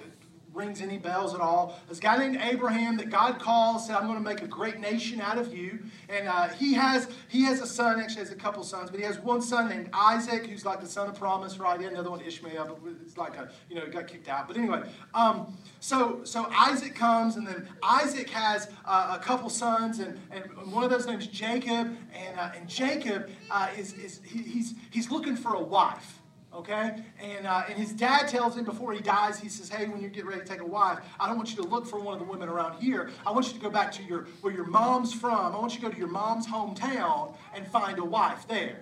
rings 0.52 0.80
any 0.80 0.99
bells 0.99 1.35
at 1.35 1.40
all. 1.40 1.78
This 1.88 2.00
guy 2.00 2.16
named 2.16 2.38
Abraham 2.42 2.97
that 2.97 3.11
God 3.11 3.38
calls 3.38 3.87
said, 3.87 3.97
"I'm 3.97 4.07
going 4.07 4.19
to 4.19 4.25
make 4.25 4.42
a 4.42 4.47
great 4.47 4.78
nation 4.78 5.21
out 5.21 5.38
of 5.38 5.54
you." 5.54 5.80
And 6.09 6.28
uh, 6.28 6.49
he 6.49 6.75
has 6.75 7.09
he 7.28 7.45
has 7.45 7.61
a 7.61 7.66
son. 7.66 8.00
Actually, 8.00 8.21
has 8.21 8.33
a 8.33 8.37
couple 8.37 8.62
sons, 8.62 8.90
but 8.90 8.99
he 8.99 9.07
has 9.07 9.19
one 9.19 9.42
son 9.42 9.69
named 9.69 9.90
Isaac, 9.92 10.47
who's 10.47 10.64
like 10.64 10.80
the 10.80 10.88
son 10.88 11.09
of 11.09 11.14
promise, 11.19 11.59
right? 11.59 11.80
Had 11.80 11.92
another 11.92 12.11
one, 12.11 12.21
Ishmael, 12.21 12.78
but 12.83 12.92
it's 13.02 13.16
like 13.16 13.37
a 13.37 13.50
you 13.69 13.76
know 13.76 13.87
got 13.87 14.07
kicked 14.07 14.28
out. 14.28 14.49
But 14.49 14.57
anyway, 14.57 14.83
um, 15.14 15.57
so 15.80 16.21
so 16.25 16.47
Isaac 16.50 16.95
comes, 16.95 17.37
and 17.37 17.47
then 17.47 17.69
Isaac 17.83 18.28
has 18.30 18.71
uh, 18.85 19.19
a 19.21 19.23
couple 19.23 19.49
sons, 19.49 19.99
and, 19.99 20.19
and 20.30 20.45
one 20.73 20.85
of 20.85 20.90
those 20.90 21.07
names 21.07 21.26
Jacob, 21.26 21.97
and 22.14 22.38
uh, 22.38 22.50
and 22.57 22.69
Jacob 22.69 23.30
uh, 23.50 23.69
is 23.76 23.92
is 23.95 24.21
he, 24.25 24.42
he's 24.42 24.75
he's 24.90 25.11
looking 25.11 25.37
for 25.37 25.54
a 25.54 25.62
wife 25.62 26.19
okay? 26.54 26.97
And, 27.21 27.47
uh, 27.47 27.64
and 27.69 27.78
his 27.78 27.92
dad 27.92 28.28
tells 28.28 28.57
him 28.57 28.64
before 28.64 28.92
he 28.92 29.00
dies, 29.00 29.38
he 29.38 29.49
says, 29.49 29.69
hey, 29.69 29.87
when 29.87 30.00
you 30.00 30.09
get 30.09 30.26
ready 30.26 30.40
to 30.40 30.47
take 30.47 30.61
a 30.61 30.66
wife, 30.66 30.99
I 31.19 31.26
don't 31.26 31.37
want 31.37 31.50
you 31.50 31.62
to 31.62 31.69
look 31.69 31.87
for 31.87 32.00
one 32.00 32.14
of 32.14 32.21
the 32.21 32.30
women 32.30 32.49
around 32.49 32.80
here. 32.80 33.11
I 33.26 33.30
want 33.30 33.47
you 33.49 33.54
to 33.54 33.61
go 33.61 33.71
back 33.71 33.92
to 33.92 34.02
your, 34.02 34.26
where 34.40 34.52
your 34.52 34.66
mom's 34.66 35.12
from. 35.12 35.54
I 35.54 35.59
want 35.59 35.75
you 35.75 35.80
to 35.80 35.87
go 35.87 35.92
to 35.92 35.99
your 35.99 36.09
mom's 36.09 36.47
hometown 36.47 37.35
and 37.54 37.66
find 37.66 37.99
a 37.99 38.04
wife 38.04 38.47
there. 38.49 38.80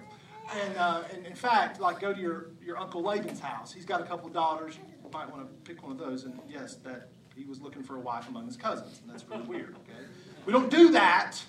And, 0.53 0.77
uh, 0.77 1.03
and 1.13 1.27
in 1.27 1.35
fact, 1.35 1.81
like 1.81 2.01
go 2.01 2.15
to 2.15 2.21
your, 2.21 2.47
your 2.65 2.79
Uncle 2.79 3.03
Laban's 3.03 3.41
house. 3.41 3.73
He's 3.73 3.85
got 3.85 4.01
a 4.01 4.05
couple 4.05 4.29
of 4.29 4.33
daughters. 4.33 4.77
You 4.77 5.11
might 5.13 5.31
want 5.31 5.47
to 5.47 5.71
pick 5.71 5.83
one 5.83 5.93
of 5.93 5.99
those. 5.99 6.25
And 6.25 6.39
yes, 6.49 6.77
that 6.77 7.09
he 7.37 7.45
was 7.45 7.61
looking 7.61 7.83
for 7.83 7.97
a 7.97 8.01
wife 8.01 8.29
among 8.29 8.47
his 8.47 8.57
cousins. 8.57 9.01
And 9.03 9.13
that's 9.13 9.29
really 9.29 9.45
weird, 9.45 9.77
okay? 9.85 10.05
We 10.47 10.53
don't 10.53 10.71
do 10.71 10.91
that. 10.93 11.43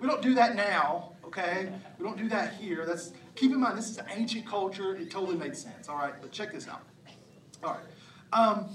We 0.00 0.06
don't 0.06 0.22
do 0.22 0.34
that 0.34 0.54
now, 0.54 1.12
okay? 1.24 1.72
We 1.98 2.04
don't 2.04 2.16
do 2.16 2.28
that 2.28 2.54
here. 2.54 2.86
That's 2.86 3.12
keep 3.38 3.52
in 3.52 3.60
mind 3.60 3.78
this 3.78 3.88
is 3.88 3.98
an 3.98 4.06
ancient 4.14 4.46
culture. 4.46 4.96
It 4.96 5.10
totally 5.10 5.36
made 5.36 5.56
sense. 5.56 5.88
All 5.88 5.96
right, 5.96 6.14
but 6.20 6.32
check 6.32 6.52
this 6.52 6.68
out. 6.68 6.82
All 7.62 7.72
right. 7.72 7.80
Um, 8.32 8.68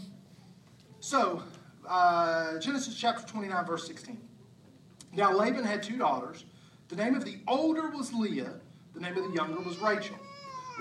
so 1.00 1.43
uh, 1.88 2.58
Genesis 2.60 2.96
chapter 2.96 3.25
29, 3.27 3.65
verse 3.65 3.86
16. 3.86 4.17
Now 5.12 5.34
Laban 5.34 5.63
had 5.63 5.84
two 5.84 5.98
daughters. 5.98 6.46
The 6.88 6.96
name 6.96 7.15
of 7.15 7.25
the 7.25 7.39
older 7.48 7.89
was 7.89 8.13
Leah. 8.13 8.53
The 8.93 9.00
name 9.00 9.17
of 9.17 9.24
the 9.24 9.36
younger 9.36 9.62
was 9.62 9.77
Rachel. 9.79 10.17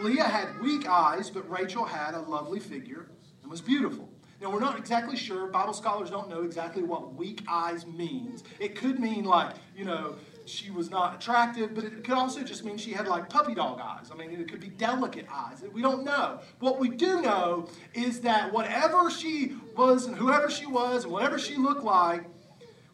Leah 0.01 0.25
had 0.25 0.61
weak 0.61 0.89
eyes, 0.89 1.31
but 1.31 1.49
Rachel 1.51 1.85
had 1.85 2.15
a 2.15 2.21
lovely 2.21 2.61
figure 2.61 3.09
and 3.43 3.51
was 3.51 3.61
beautiful. 3.61 4.09
Now, 4.41 4.51
we're 4.51 4.61
not 4.61 4.77
exactly 4.77 5.17
sure. 5.17 5.47
Bible 5.47 5.73
scholars 5.73 6.11
don't 6.11 6.29
know 6.29 6.43
exactly 6.43 6.83
what 6.83 7.15
weak 7.15 7.43
eyes 7.49 7.87
means. 7.87 8.43
It 8.59 8.75
could 8.75 8.99
mean 8.99 9.25
like, 9.25 9.55
you 9.77 9.85
know, 9.85 10.17
she 10.45 10.71
was 10.71 10.91
not 10.91 11.15
attractive, 11.15 11.75
but 11.75 11.85
it 11.85 12.05
could 12.05 12.15
also 12.15 12.43
just 12.43 12.65
mean 12.65 12.77
she 12.77 12.93
had 12.93 13.07
like 13.07 13.29
puppy 13.29 13.55
dog 13.55 13.81
eyes. 13.81 14.11
I 14.13 14.17
mean, 14.17 14.31
it 14.33 14.51
could 14.51 14.61
be 14.61 14.69
delicate 14.69 15.27
eyes. 15.31 15.63
We 15.73 15.83
don't 15.83 16.05
know. 16.05 16.41
What 16.61 16.79
we 16.79 16.89
do 16.89 17.23
know 17.23 17.69
is 17.95 18.21
that 18.21 18.53
whatever 18.53 19.11
she 19.11 19.57
was 19.77 20.07
and 20.07 20.17
whoever 20.17 20.51
she 20.51 20.67
was 20.67 21.05
and 21.05 21.13
whatever 21.13 21.39
she 21.39 21.57
looked 21.57 21.85
like, 21.85 22.25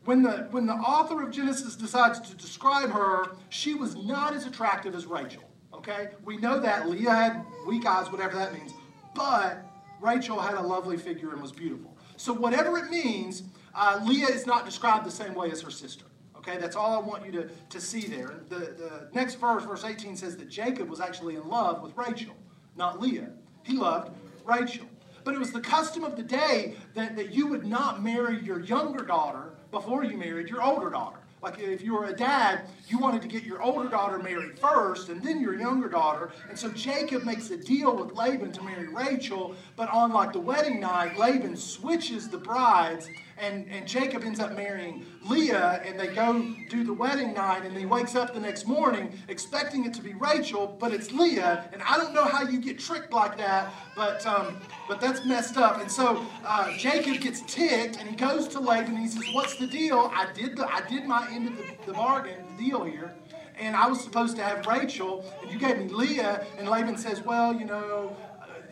when 0.05 0.23
the, 0.23 0.49
when 0.51 0.67
the 0.67 0.75
author 0.75 1.23
of 1.23 1.31
Genesis 1.31 1.77
decides 1.77 2.21
to 2.21 2.35
describe 2.35 2.91
her, 2.91 3.37
she 3.51 3.75
was 3.75 3.95
not 3.97 4.35
as 4.35 4.47
attractive 4.47 4.95
as 4.95 5.07
Rachel. 5.07 5.43
Okay? 5.75 6.09
We 6.25 6.39
know 6.39 6.61
that. 6.61 6.89
Leah 6.89 7.15
had 7.15 7.45
weak 7.67 7.87
eyes, 7.87 8.11
whatever 8.11 8.37
that 8.37 8.55
means. 8.55 8.73
But 9.15 9.65
Rachel 10.01 10.41
had 10.41 10.55
a 10.55 10.63
lovely 10.63 10.97
figure 10.97 11.31
and 11.33 11.43
was 11.43 11.53
beautiful. 11.53 11.97
So, 12.17 12.33
whatever 12.33 12.79
it 12.79 12.91
means, 12.91 13.45
uh, 13.75 14.01
Leah 14.03 14.29
is 14.29 14.47
not 14.47 14.65
described 14.65 15.07
the 15.07 15.11
same 15.11 15.35
way 15.35 15.51
as 15.51 15.61
her 15.63 15.71
sister. 15.71 16.05
Okay, 16.49 16.59
that's 16.59 16.77
all 16.77 16.95
I 16.95 17.07
want 17.07 17.27
you 17.27 17.33
to, 17.33 17.49
to 17.69 17.81
see 17.81 18.07
there. 18.07 18.41
The, 18.49 18.57
the 18.57 19.09
next 19.13 19.35
verse, 19.35 19.65
verse 19.65 19.85
18, 19.85 20.17
says 20.17 20.37
that 20.39 20.49
Jacob 20.49 20.89
was 20.89 20.99
actually 20.99 21.37
in 21.37 21.47
love 21.47 21.83
with 21.83 21.95
Rachel, 21.95 22.35
not 22.75 23.01
Leah. 23.01 23.29
He 23.65 23.77
loved 23.77 24.17
Rachel. 24.47 24.87
But 25.25 25.35
it 25.35 25.39
was 25.39 25.53
the 25.53 25.61
custom 25.61 26.05
of 26.05 26.17
the 26.17 26.23
day 26.23 26.77
that, 26.95 27.17
that 27.17 27.35
you 27.35 27.49
would 27.49 27.67
not 27.67 28.03
marry 28.03 28.43
your 28.43 28.61
younger 28.61 29.05
daughter 29.05 29.51
before 29.71 30.05
you 30.05 30.17
married 30.17 30.49
your 30.49 30.63
older 30.63 30.89
daughter. 30.89 31.19
Like 31.43 31.61
if 31.61 31.83
you 31.83 31.95
were 31.95 32.07
a 32.07 32.17
dad, 32.17 32.63
you 32.89 32.99
wanted 32.99 33.21
to 33.23 33.29
get 33.29 33.45
your 33.45 33.63
older 33.63 33.89
daughter 33.89 34.19
married 34.19 34.59
first 34.59 35.11
and 35.11 35.23
then 35.23 35.41
your 35.41 35.55
younger 35.55 35.89
daughter. 35.89 36.33
And 36.49 36.59
so 36.59 36.71
Jacob 36.71 37.25
makes 37.25 37.51
a 37.51 37.59
deal 37.59 37.95
with 37.95 38.17
Laban 38.17 38.53
to 38.53 38.63
marry 38.63 38.89
Rachel, 38.89 39.55
but 39.77 39.89
on 39.91 40.13
like 40.13 40.33
the 40.33 40.41
wedding 40.41 40.81
night, 40.81 41.19
Laban 41.19 41.57
switches 41.57 42.29
the 42.29 42.39
brides 42.39 43.09
and, 43.41 43.67
and 43.71 43.87
Jacob 43.87 44.25
ends 44.25 44.41
up 44.41 44.57
marrying 44.57 45.05
Leah, 45.29 45.83
and 45.85 45.99
they 45.99 46.09
go 46.09 46.55
do 46.69 46.85
the 46.85 46.93
wedding 46.93 47.35
night, 47.35 47.65
and 47.65 47.77
he 47.77 47.87
wakes 47.87 48.15
up 48.15 48.35
the 48.35 48.41
next 48.41 48.67
morning 48.67 49.13
expecting 49.29 49.85
it 49.85 49.95
to 49.95 50.03
be 50.03 50.15
Rachel, 50.15 50.77
but 50.79 50.93
it's 50.93 51.13
Leah, 51.13 51.69
and 51.73 51.83
I 51.83 51.97
don't 51.97 52.15
know 52.15 52.25
how 52.25 52.43
you 52.43 52.61
get 52.61 52.79
tricked 52.79 53.13
like 53.13 53.37
that, 53.39 53.73
but 53.97 54.27
um, 54.27 54.57
but 54.87 55.01
that's 55.01 55.25
messed 55.25 55.57
up. 55.57 55.81
And 55.81 55.91
so 55.91 56.25
uh, 56.45 56.77
Jacob 56.77 57.21
gets 57.21 57.41
ticked, 57.43 57.97
and 57.99 58.09
he 58.09 58.17
goes 58.17 58.49
to 58.49 58.61
Laban, 58.61 58.95
and 58.95 58.99
he 58.99 59.09
says, 59.09 59.25
"What's 59.33 59.57
the 59.57 59.67
deal? 59.67 60.11
I 60.15 60.33
did 60.33 60.57
the 60.57 60.67
I 60.67 60.83
did 60.89 61.05
my 61.05 61.29
end 61.31 61.49
of 61.49 61.57
the, 61.57 61.65
the 61.87 61.93
bargain, 61.93 62.45
the 62.57 62.65
deal 62.65 62.85
here." 62.85 63.15
And 63.61 63.75
I 63.75 63.89
was 63.89 64.01
supposed 64.01 64.37
to 64.37 64.43
have 64.45 64.67
Rachel, 64.67 65.25
and 65.43 65.51
you 65.51 65.59
gave 65.59 65.79
me 65.79 65.89
Leah. 65.89 66.47
And 66.59 66.69
Laban 66.69 66.97
says, 66.97 67.23
Well, 67.23 67.53
you 67.53 67.65
know, 67.65 68.17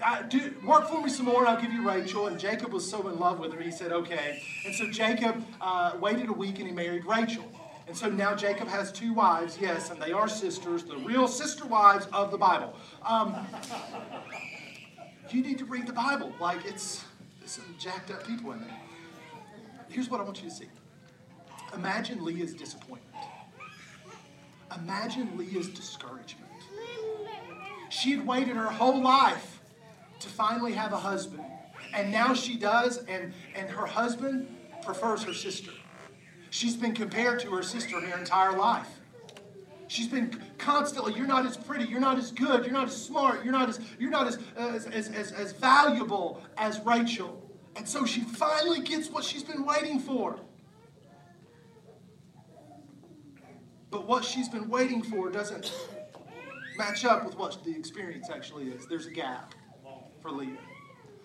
I, 0.04 0.22
do, 0.22 0.54
work 0.64 0.88
for 0.88 1.02
me 1.02 1.08
some 1.08 1.26
more 1.26 1.40
and 1.40 1.48
I'll 1.48 1.60
give 1.60 1.72
you 1.72 1.86
Rachel. 1.86 2.26
And 2.26 2.38
Jacob 2.38 2.72
was 2.72 2.88
so 2.88 3.08
in 3.08 3.18
love 3.18 3.38
with 3.38 3.52
her, 3.52 3.60
he 3.60 3.70
said, 3.70 3.92
okay. 3.92 4.42
And 4.64 4.74
so 4.74 4.90
Jacob 4.90 5.44
uh, 5.60 5.92
waited 6.00 6.28
a 6.28 6.32
week 6.32 6.58
and 6.58 6.68
he 6.68 6.74
married 6.74 7.04
Rachel. 7.04 7.44
And 7.86 7.96
so 7.96 8.08
now 8.08 8.34
Jacob 8.34 8.66
has 8.66 8.90
two 8.90 9.12
wives, 9.12 9.58
yes, 9.60 9.90
and 9.90 10.02
they 10.02 10.10
are 10.10 10.26
sisters, 10.26 10.82
the 10.82 10.96
real 10.96 11.28
sister 11.28 11.64
wives 11.64 12.08
of 12.12 12.32
the 12.32 12.38
Bible. 12.38 12.74
Um, 13.06 13.46
you 15.30 15.40
need 15.40 15.58
to 15.58 15.64
read 15.64 15.86
the 15.86 15.92
Bible. 15.92 16.32
Like 16.40 16.64
it's, 16.64 17.04
it's 17.42 17.52
some 17.52 17.76
jacked 17.78 18.10
up 18.10 18.26
people 18.26 18.52
in 18.52 18.60
there. 18.60 18.80
Here's 19.88 20.10
what 20.10 20.20
I 20.20 20.24
want 20.24 20.42
you 20.42 20.48
to 20.48 20.54
see. 20.54 20.66
Imagine 21.74 22.24
Leah's 22.24 22.54
disappointment. 22.54 23.24
Imagine 24.74 25.36
Leah's 25.36 25.68
discouragement. 25.68 26.50
She 27.88 28.10
had 28.12 28.26
waited 28.26 28.56
her 28.56 28.66
whole 28.66 29.00
life 29.00 29.55
to 30.20 30.28
finally 30.28 30.72
have 30.72 30.92
a 30.92 30.96
husband. 30.96 31.44
And 31.94 32.10
now 32.10 32.34
she 32.34 32.56
does, 32.56 32.98
and, 33.04 33.32
and 33.54 33.68
her 33.70 33.86
husband 33.86 34.48
prefers 34.82 35.22
her 35.24 35.34
sister. 35.34 35.72
She's 36.50 36.76
been 36.76 36.94
compared 36.94 37.40
to 37.40 37.50
her 37.50 37.62
sister 37.62 38.00
her 38.00 38.18
entire 38.18 38.56
life. 38.56 38.88
She's 39.88 40.08
been 40.08 40.40
constantly, 40.58 41.14
you're 41.14 41.26
not 41.26 41.46
as 41.46 41.56
pretty, 41.56 41.84
you're 41.84 42.00
not 42.00 42.18
as 42.18 42.32
good, 42.32 42.64
you're 42.64 42.72
not 42.72 42.88
as 42.88 42.96
smart, 42.96 43.44
you're 43.44 43.52
not 43.52 43.68
as 43.68 43.80
you're 43.98 44.10
not 44.10 44.26
as 44.26 44.38
uh, 44.56 44.72
as, 44.74 44.86
as, 44.86 45.08
as, 45.10 45.32
as 45.32 45.52
valuable 45.52 46.42
as 46.56 46.80
Rachel. 46.80 47.42
And 47.76 47.86
so 47.86 48.04
she 48.04 48.22
finally 48.22 48.80
gets 48.80 49.10
what 49.10 49.22
she's 49.22 49.44
been 49.44 49.64
waiting 49.64 50.00
for. 50.00 50.40
But 53.90 54.08
what 54.08 54.24
she's 54.24 54.48
been 54.48 54.68
waiting 54.68 55.02
for 55.02 55.30
doesn't 55.30 55.72
match 56.76 57.04
up 57.04 57.24
with 57.24 57.36
what 57.36 57.62
the 57.64 57.70
experience 57.70 58.28
actually 58.28 58.68
is. 58.68 58.86
There's 58.86 59.06
a 59.06 59.10
gap 59.10 59.54
for 60.26 60.32
Leah. 60.32 60.56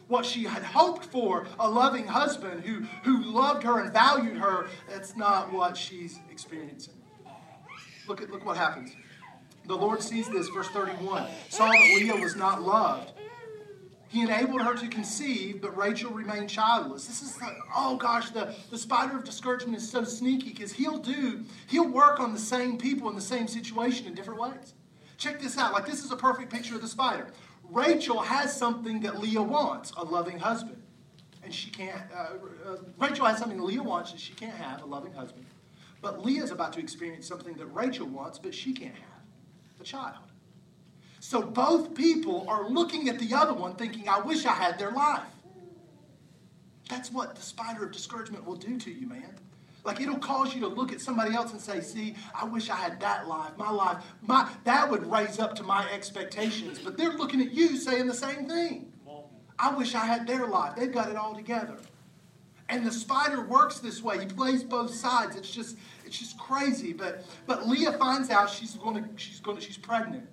What 0.08 0.25
she 0.25 0.43
had 0.43 0.63
hoped 0.63 1.05
for, 1.05 1.48
a 1.60 1.70
loving 1.70 2.05
husband 2.05 2.63
who, 2.63 2.81
who 3.03 3.24
loved 3.24 3.63
her 3.63 3.79
and 3.79 3.93
valued 3.93 4.38
her, 4.38 4.67
that's 4.89 5.15
not 5.15 5.51
what 5.51 5.75
she's 5.77 6.20
experiencing. 6.29 6.93
Look 8.08 8.22
at 8.22 8.29
look 8.29 8.46
what 8.46 8.58
happens. 8.58 8.96
The 9.65 9.75
Lord 9.75 10.01
sees 10.01 10.27
this, 10.27 10.50
verse 10.50 10.67
31, 10.70 11.27
saw 11.50 11.67
that 11.67 11.96
Leah 11.96 12.15
was 12.15 12.36
not 12.36 12.62
loved. 12.62 13.13
He 14.10 14.22
enabled 14.22 14.62
her 14.62 14.74
to 14.75 14.88
conceive, 14.89 15.62
but 15.62 15.77
Rachel 15.77 16.12
remained 16.12 16.50
childless. 16.50 17.08
This 17.08 17.22
is 17.22 17.39
like, 17.39 17.55
oh 17.74 17.96
gosh, 17.96 18.31
the, 18.31 18.53
the 18.70 18.77
spider 18.77 19.17
of 19.17 19.24
discouragement 19.24 19.77
is 19.77 19.89
so 19.89 20.03
sneaky 20.03 20.50
because 20.50 20.74
he'll 20.74 20.98
do, 20.98 21.46
he'll 21.67 21.88
work 21.88 22.20
on 22.20 22.34
the 22.34 22.39
same 22.39 22.77
people 22.77 23.08
in 23.08 23.15
the 23.15 23.22
same 23.22 23.48
situation 23.48 24.08
in 24.08 24.13
different 24.13 24.41
ways. 24.41 24.74
Check 25.17 25.39
this 25.39 25.58
out. 25.58 25.72
Like, 25.72 25.86
this 25.86 26.03
is 26.03 26.12
a 26.12 26.17
perfect 26.17 26.51
picture 26.51 26.75
of 26.75 26.81
the 26.81 26.88
spider. 26.88 27.27
Rachel 27.72 28.20
has 28.20 28.56
something 28.56 29.00
that 29.01 29.20
Leah 29.20 29.42
wants 29.42 29.94
a 29.96 30.04
loving 30.04 30.38
husband. 30.38 30.82
And 31.44 31.54
she 31.54 31.70
can't, 31.72 32.01
uh, 32.13 32.70
uh, 32.70 32.78
Rachel 33.00 33.25
has 33.25 33.40
something 33.40 33.60
Leah 33.60 33.82
wants 33.82 34.12
and 34.12 34.20
she 34.20 34.34
can't 34.34 34.56
have 34.56 34.84
a 34.84 34.86
loving 34.86 35.13
husband. 35.13 35.46
But 36.01 36.24
Leah's 36.24 36.51
about 36.51 36.74
to 36.74 36.80
experience 36.80 37.28
something 37.28 37.54
that 37.56 37.68
Rachel 37.68 38.08
wants, 38.08 38.38
but 38.38 38.54
she 38.54 38.74
can't 38.74 38.94
have 38.94 39.24
a 39.80 39.84
child. 39.84 40.18
So 41.20 41.42
both 41.42 41.94
people 41.96 42.46
are 42.50 42.68
looking 42.68 43.08
at 43.08 43.20
the 43.20 43.34
other 43.34 43.54
one 43.54 43.75
thinking, 43.75 44.10
I 44.10 44.20
wish 44.20 44.46
I 44.46 44.54
had 44.54 44.78
their 44.78 44.92
life. 44.92 45.22
That's 46.90 47.12
what 47.12 47.36
the 47.36 47.42
spider 47.42 47.86
of 47.86 47.92
discouragement 47.92 48.46
will 48.46 48.56
do 48.56 48.78
to 48.80 48.92
you, 48.92 49.08
man. 49.08 49.36
Like 49.83 50.00
it'll 50.00 50.19
cause 50.19 50.53
you 50.53 50.61
to 50.61 50.67
look 50.67 50.91
at 50.91 51.01
somebody 51.01 51.33
else 51.33 51.51
and 51.51 51.61
say, 51.61 51.81
see, 51.81 52.15
I 52.39 52.45
wish 52.45 52.69
I 52.69 52.75
had 52.75 53.00
that 53.00 53.27
life. 53.27 53.51
My 53.57 53.71
life, 53.71 54.03
my 54.21 54.50
that 54.63 54.89
would 54.89 55.09
raise 55.11 55.39
up 55.39 55.55
to 55.55 55.63
my 55.63 55.89
expectations. 55.91 56.79
But 56.79 56.97
they're 56.97 57.13
looking 57.13 57.41
at 57.41 57.51
you 57.51 57.77
saying 57.77 58.07
the 58.07 58.13
same 58.13 58.47
thing. 58.47 58.91
I 59.57 59.73
wish 59.75 59.93
I 59.95 60.05
had 60.05 60.27
their 60.27 60.47
life. 60.47 60.75
They've 60.75 60.91
got 60.91 61.09
it 61.09 61.15
all 61.15 61.35
together. 61.35 61.77
And 62.69 62.85
the 62.85 62.91
spider 62.91 63.45
works 63.45 63.79
this 63.79 64.01
way. 64.01 64.19
He 64.19 64.25
plays 64.25 64.63
both 64.63 64.93
sides. 64.93 65.35
It's 65.35 65.51
just, 65.51 65.77
it's 66.05 66.17
just 66.17 66.39
crazy. 66.39 66.93
But 66.93 67.25
but 67.45 67.67
Leah 67.67 67.93
finds 67.93 68.29
out 68.29 68.50
she's 68.50 68.73
to, 68.73 69.03
she's 69.17 69.39
to, 69.39 69.59
she's 69.59 69.77
pregnant. 69.77 70.27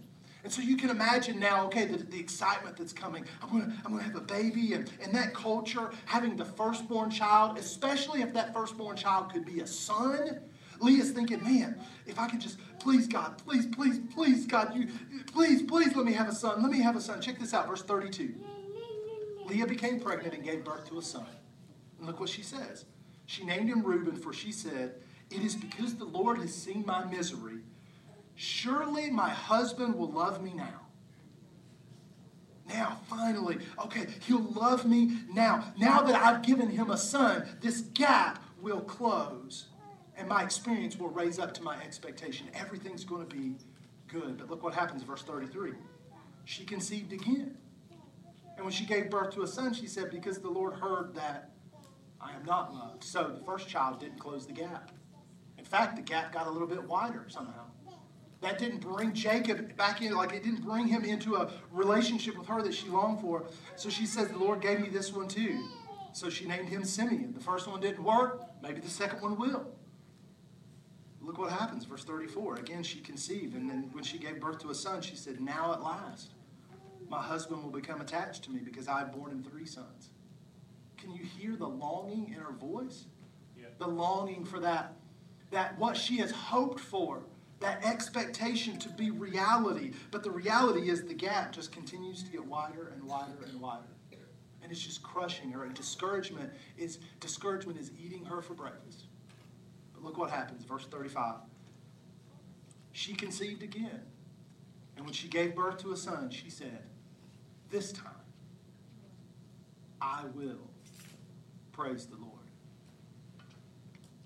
And 0.44 0.52
so 0.52 0.62
you 0.62 0.76
can 0.76 0.90
imagine 0.90 1.40
now, 1.40 1.66
okay, 1.66 1.84
the, 1.86 1.98
the 1.98 2.18
excitement 2.18 2.76
that's 2.76 2.92
coming. 2.92 3.24
I'm 3.42 3.50
gonna, 3.50 3.74
I'm 3.84 3.92
gonna 3.92 4.04
have 4.04 4.14
a 4.14 4.20
baby, 4.20 4.74
and 4.74 4.90
in 5.02 5.12
that 5.12 5.34
culture, 5.34 5.90
having 6.04 6.36
the 6.36 6.44
firstborn 6.44 7.10
child, 7.10 7.58
especially 7.58 8.22
if 8.22 8.32
that 8.34 8.54
firstborn 8.54 8.96
child 8.96 9.32
could 9.32 9.44
be 9.44 9.60
a 9.60 9.66
son. 9.66 10.40
Leah's 10.80 11.10
thinking, 11.10 11.42
man, 11.42 11.76
if 12.06 12.20
I 12.20 12.28
could 12.28 12.40
just, 12.40 12.58
please, 12.78 13.08
God, 13.08 13.36
please, 13.44 13.66
please, 13.66 13.98
please, 14.14 14.46
God, 14.46 14.76
you, 14.76 14.88
please, 15.32 15.62
please 15.62 15.96
let 15.96 16.06
me 16.06 16.12
have 16.12 16.28
a 16.28 16.34
son. 16.34 16.62
Let 16.62 16.70
me 16.70 16.80
have 16.80 16.94
a 16.94 17.00
son. 17.00 17.20
Check 17.20 17.40
this 17.40 17.52
out, 17.52 17.66
verse 17.66 17.82
32. 17.82 18.34
Leah 19.46 19.66
became 19.66 19.98
pregnant 19.98 20.34
and 20.34 20.44
gave 20.44 20.64
birth 20.64 20.88
to 20.88 20.98
a 20.98 21.02
son. 21.02 21.26
And 21.98 22.06
look 22.06 22.20
what 22.20 22.28
she 22.28 22.42
says. 22.42 22.84
She 23.26 23.44
named 23.44 23.68
him 23.68 23.82
Reuben, 23.82 24.14
for 24.14 24.32
she 24.32 24.52
said, 24.52 24.94
It 25.30 25.42
is 25.42 25.56
because 25.56 25.96
the 25.96 26.04
Lord 26.04 26.38
has 26.38 26.54
seen 26.54 26.84
my 26.86 27.04
misery 27.04 27.62
Surely 28.40 29.10
my 29.10 29.30
husband 29.30 29.96
will 29.96 30.12
love 30.12 30.40
me 30.40 30.52
now. 30.54 30.86
Now, 32.68 33.00
finally, 33.10 33.58
okay, 33.84 34.06
he'll 34.20 34.52
love 34.52 34.86
me 34.86 35.18
now. 35.34 35.72
Now 35.76 36.02
that 36.02 36.14
I've 36.14 36.42
given 36.42 36.70
him 36.70 36.90
a 36.90 36.96
son, 36.96 37.48
this 37.60 37.80
gap 37.80 38.40
will 38.60 38.80
close 38.80 39.66
and 40.16 40.28
my 40.28 40.44
experience 40.44 40.96
will 40.96 41.08
raise 41.08 41.40
up 41.40 41.52
to 41.54 41.64
my 41.64 41.82
expectation. 41.82 42.46
Everything's 42.54 43.04
going 43.04 43.26
to 43.26 43.34
be 43.34 43.56
good. 44.06 44.38
But 44.38 44.48
look 44.50 44.62
what 44.62 44.72
happens, 44.74 45.02
verse 45.02 45.22
33. 45.22 45.72
She 46.44 46.64
conceived 46.64 47.12
again. 47.12 47.56
And 48.56 48.64
when 48.64 48.72
she 48.72 48.84
gave 48.84 49.10
birth 49.10 49.34
to 49.34 49.42
a 49.42 49.48
son, 49.48 49.74
she 49.74 49.88
said, 49.88 50.12
Because 50.12 50.38
the 50.38 50.48
Lord 50.48 50.74
heard 50.74 51.12
that 51.16 51.50
I 52.20 52.36
am 52.36 52.44
not 52.44 52.72
loved. 52.72 53.02
So 53.02 53.34
the 53.36 53.44
first 53.44 53.68
child 53.68 53.98
didn't 53.98 54.20
close 54.20 54.46
the 54.46 54.52
gap. 54.52 54.92
In 55.58 55.64
fact, 55.64 55.96
the 55.96 56.02
gap 56.02 56.32
got 56.32 56.46
a 56.46 56.50
little 56.50 56.68
bit 56.68 56.84
wider 56.84 57.24
somehow. 57.28 57.64
That 58.40 58.58
didn't 58.58 58.80
bring 58.80 59.12
Jacob 59.14 59.76
back 59.76 60.00
in, 60.00 60.14
like 60.14 60.32
it 60.32 60.44
didn't 60.44 60.64
bring 60.64 60.86
him 60.86 61.04
into 61.04 61.36
a 61.36 61.50
relationship 61.72 62.38
with 62.38 62.46
her 62.46 62.62
that 62.62 62.72
she 62.72 62.88
longed 62.88 63.20
for. 63.20 63.46
So 63.74 63.88
she 63.88 64.06
says, 64.06 64.28
The 64.28 64.38
Lord 64.38 64.60
gave 64.60 64.80
me 64.80 64.88
this 64.88 65.12
one 65.12 65.26
too. 65.26 65.64
So 66.12 66.30
she 66.30 66.46
named 66.46 66.68
him 66.68 66.84
Simeon. 66.84 67.32
The 67.34 67.40
first 67.40 67.66
one 67.66 67.80
didn't 67.80 68.02
work, 68.02 68.42
maybe 68.62 68.80
the 68.80 68.90
second 68.90 69.22
one 69.22 69.36
will. 69.36 69.66
Look 71.20 71.38
what 71.38 71.52
happens, 71.52 71.84
verse 71.84 72.04
34. 72.04 72.56
Again, 72.56 72.82
she 72.82 73.00
conceived, 73.00 73.54
and 73.54 73.68
then 73.68 73.90
when 73.92 74.04
she 74.04 74.18
gave 74.18 74.40
birth 74.40 74.60
to 74.60 74.70
a 74.70 74.74
son, 74.74 75.02
she 75.02 75.16
said, 75.16 75.40
Now 75.40 75.72
at 75.72 75.82
last, 75.82 76.30
my 77.08 77.20
husband 77.20 77.62
will 77.62 77.70
become 77.70 78.00
attached 78.00 78.44
to 78.44 78.50
me 78.50 78.60
because 78.60 78.88
I 78.88 79.00
have 79.00 79.12
borne 79.12 79.32
him 79.32 79.42
three 79.42 79.66
sons. 79.66 80.10
Can 80.96 81.12
you 81.12 81.24
hear 81.24 81.56
the 81.56 81.68
longing 81.68 82.28
in 82.28 82.40
her 82.40 82.52
voice? 82.52 83.06
Yeah. 83.58 83.66
The 83.78 83.88
longing 83.88 84.44
for 84.44 84.60
that, 84.60 84.94
that 85.50 85.78
what 85.78 85.96
she 85.96 86.18
has 86.18 86.30
hoped 86.30 86.80
for 86.80 87.22
that 87.60 87.84
expectation 87.84 88.78
to 88.78 88.88
be 88.90 89.10
reality. 89.10 89.92
But 90.10 90.22
the 90.22 90.30
reality 90.30 90.90
is 90.90 91.02
the 91.02 91.14
gap 91.14 91.52
just 91.52 91.72
continues 91.72 92.22
to 92.22 92.30
get 92.30 92.44
wider 92.44 92.92
and 92.94 93.02
wider 93.04 93.44
and 93.46 93.60
wider. 93.60 93.82
And 94.62 94.70
it's 94.70 94.80
just 94.80 95.02
crushing 95.02 95.50
her. 95.52 95.64
And 95.64 95.74
discouragement 95.74 96.52
is 96.76 96.98
discouragement 97.20 97.78
is 97.78 97.90
eating 97.98 98.24
her 98.26 98.42
for 98.42 98.54
breakfast. 98.54 99.04
But 99.94 100.04
look 100.04 100.18
what 100.18 100.30
happens, 100.30 100.64
verse 100.64 100.86
35. 100.86 101.36
She 102.92 103.14
conceived 103.14 103.62
again. 103.62 104.02
And 104.96 105.04
when 105.04 105.14
she 105.14 105.28
gave 105.28 105.54
birth 105.54 105.78
to 105.78 105.92
a 105.92 105.96
son, 105.96 106.30
she 106.30 106.50
said, 106.50 106.82
This 107.70 107.92
time 107.92 108.04
I 110.00 110.24
will 110.34 110.70
praise 111.72 112.06
the 112.06 112.16
Lord. 112.16 112.34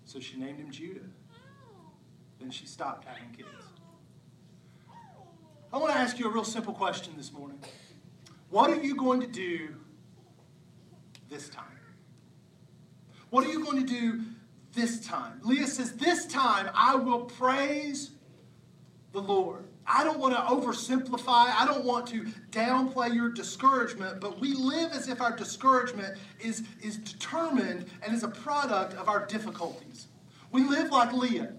So 0.04 0.18
she 0.18 0.38
named 0.38 0.58
him 0.58 0.70
Judah 0.70 1.08
then 2.42 2.50
she 2.50 2.66
stopped 2.66 3.06
having 3.06 3.30
kids. 3.36 3.48
I 5.72 5.76
want 5.78 5.92
to 5.92 5.98
ask 5.98 6.18
you 6.18 6.26
a 6.26 6.30
real 6.30 6.44
simple 6.44 6.74
question 6.74 7.14
this 7.16 7.32
morning. 7.32 7.58
What 8.50 8.70
are 8.70 8.82
you 8.82 8.96
going 8.96 9.20
to 9.20 9.26
do 9.26 9.76
this 11.30 11.48
time? 11.48 11.64
What 13.30 13.46
are 13.46 13.50
you 13.50 13.64
going 13.64 13.86
to 13.86 13.90
do 13.90 14.20
this 14.74 15.06
time? 15.06 15.40
Leah 15.42 15.66
says, 15.66 15.92
This 15.92 16.26
time 16.26 16.68
I 16.74 16.96
will 16.96 17.20
praise 17.20 18.10
the 19.12 19.22
Lord. 19.22 19.64
I 19.86 20.04
don't 20.04 20.18
want 20.18 20.34
to 20.34 20.40
oversimplify. 20.40 21.54
I 21.58 21.64
don't 21.66 21.84
want 21.84 22.06
to 22.08 22.24
downplay 22.50 23.14
your 23.14 23.30
discouragement, 23.30 24.20
but 24.20 24.38
we 24.40 24.54
live 24.54 24.92
as 24.92 25.08
if 25.08 25.20
our 25.20 25.34
discouragement 25.34 26.18
is, 26.40 26.62
is 26.82 26.98
determined 26.98 27.86
and 28.02 28.14
is 28.14 28.22
a 28.22 28.28
product 28.28 28.94
of 28.94 29.08
our 29.08 29.26
difficulties. 29.26 30.08
We 30.50 30.64
live 30.64 30.90
like 30.90 31.12
Leah. 31.12 31.54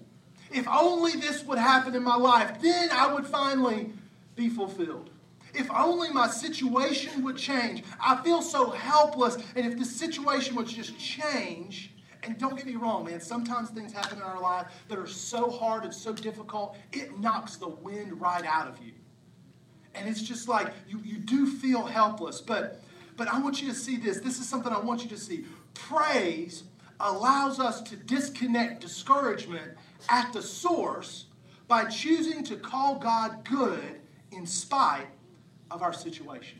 If 0.54 0.68
only 0.68 1.14
this 1.14 1.44
would 1.46 1.58
happen 1.58 1.96
in 1.96 2.04
my 2.04 2.16
life, 2.16 2.62
then 2.62 2.90
I 2.92 3.12
would 3.12 3.26
finally 3.26 3.92
be 4.36 4.50
fulfilled. 4.50 5.10
If 5.54 5.70
only 5.72 6.12
my 6.12 6.28
situation 6.28 7.24
would 7.24 7.38
change. 7.38 7.84
I 8.00 8.18
feel 8.24 8.42
so 8.42 8.70
helpless. 8.72 9.38
And 9.56 9.66
if 9.66 9.78
the 9.78 9.86
situation 9.86 10.56
would 10.56 10.68
just 10.68 10.98
change, 10.98 11.92
and 12.24 12.38
don't 12.38 12.56
get 12.56 12.66
me 12.66 12.76
wrong, 12.76 13.06
man, 13.06 13.20
sometimes 13.20 13.70
things 13.70 13.92
happen 13.92 14.18
in 14.18 14.24
our 14.24 14.40
life 14.40 14.68
that 14.88 14.98
are 14.98 15.08
so 15.08 15.50
hard 15.50 15.84
and 15.84 15.94
so 15.94 16.14
difficult, 16.14 16.78
it 16.92 17.20
knocks 17.20 17.58
the 17.58 17.68
wind 17.68 18.20
right 18.20 18.46
out 18.46 18.68
of 18.68 18.80
you. 18.84 18.94
And 19.96 20.08
it's 20.08 20.22
just 20.22 20.48
like 20.48 20.74
you, 20.88 21.00
you 21.04 21.18
do 21.18 21.46
feel 21.46 21.86
helpless. 21.86 22.42
But, 22.42 22.82
but 23.18 23.28
I 23.28 23.40
want 23.40 23.62
you 23.62 23.68
to 23.70 23.76
see 23.76 23.98
this. 23.98 24.20
This 24.20 24.40
is 24.40 24.48
something 24.48 24.72
I 24.72 24.80
want 24.80 25.04
you 25.04 25.10
to 25.10 25.18
see. 25.18 25.46
Praise 25.74 26.64
allows 27.00 27.60
us 27.60 27.82
to 27.82 27.96
disconnect 27.96 28.82
discouragement 28.82 29.74
at 30.10 30.32
the 30.34 30.42
source 30.42 31.26
by 31.68 31.86
choosing 31.86 32.44
to 32.46 32.56
call 32.56 33.00
God 33.00 33.44
good 33.46 34.00
in 34.32 34.46
spite 34.46 35.08
of 35.72 35.82
our 35.82 35.94
situation. 35.94 36.60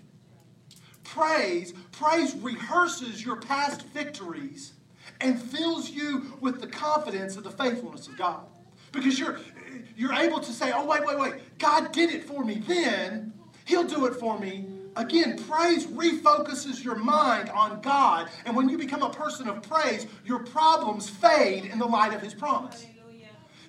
Praise, 1.04 1.74
praise 1.92 2.36
rehearses 2.36 3.24
your 3.24 3.36
past 3.36 3.84
victories 3.88 4.74
and 5.22 5.42
fills 5.42 5.90
you 5.90 6.34
with 6.40 6.62
the 6.62 6.68
confidence 6.68 7.36
of 7.36 7.44
the 7.44 7.52
faithfulness 7.52 8.08
of 8.08 8.18
God. 8.18 8.46
Because 8.92 9.20
you're 9.20 9.40
you're 9.98 10.14
able 10.14 10.40
to 10.40 10.52
say, 10.52 10.72
"Oh 10.74 10.86
wait, 10.86 11.06
wait, 11.06 11.20
wait. 11.20 11.34
God 11.58 11.92
did 11.92 12.12
it 12.12 12.24
for 12.24 12.44
me 12.44 12.64
then. 12.66 13.34
He'll 13.66 13.84
do 13.84 14.06
it 14.06 14.16
for 14.16 14.40
me 14.40 14.68
Again, 14.96 15.38
praise 15.38 15.88
refocuses 15.88 16.84
your 16.84 16.96
mind 16.96 17.50
on 17.50 17.82
God. 17.82 18.30
And 18.46 18.56
when 18.56 18.70
you 18.70 18.78
become 18.78 19.02
a 19.02 19.10
person 19.10 19.48
of 19.50 19.64
praise, 19.64 20.06
your 20.26 20.40
problems 20.40 21.10
fade 21.10 21.66
in 21.66 21.80
the 21.80 21.86
light 21.86 22.14
of 22.14 22.22
his 22.22 22.34
promise. 22.34 22.86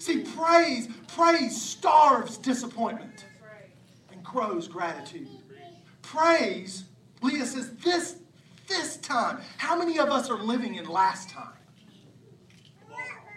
See, 0.05 0.21
praise, 0.21 0.91
praise 1.17 1.59
starves 1.59 2.37
disappointment 2.37 3.25
and 4.13 4.23
grows 4.23 4.69
gratitude. 4.69 5.27
Praise, 6.03 6.85
Leah 7.23 7.47
says, 7.47 7.71
this, 7.77 8.17
this 8.69 8.99
time. 8.99 9.41
How 9.57 9.75
many 9.75 9.99
of 9.99 10.11
us 10.11 10.29
are 10.29 10.37
living 10.37 10.75
in 10.75 10.85
last 10.85 11.31
time? 11.31 11.55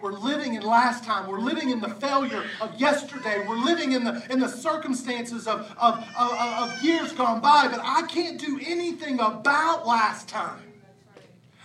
We're 0.02 0.12
living 0.12 0.56
in 0.56 0.64
last 0.64 1.06
time. 1.06 1.30
We're 1.30 1.40
living 1.40 1.70
in 1.70 1.80
the 1.80 1.88
failure 1.88 2.44
of 2.60 2.78
yesterday. 2.78 3.48
We're 3.48 3.64
living 3.64 3.94
in 3.94 4.04
the, 4.04 4.28
in 4.30 4.42
the 4.42 4.50
circumstances 4.50 5.48
of, 5.48 5.74
of, 5.78 6.06
of, 6.20 6.32
of 6.34 6.84
years 6.84 7.14
gone 7.14 7.40
by. 7.40 7.70
But 7.70 7.80
I 7.82 8.02
can't 8.08 8.38
do 8.38 8.60
anything 8.62 9.22
about 9.22 9.88
last 9.88 10.28
time. 10.28 10.60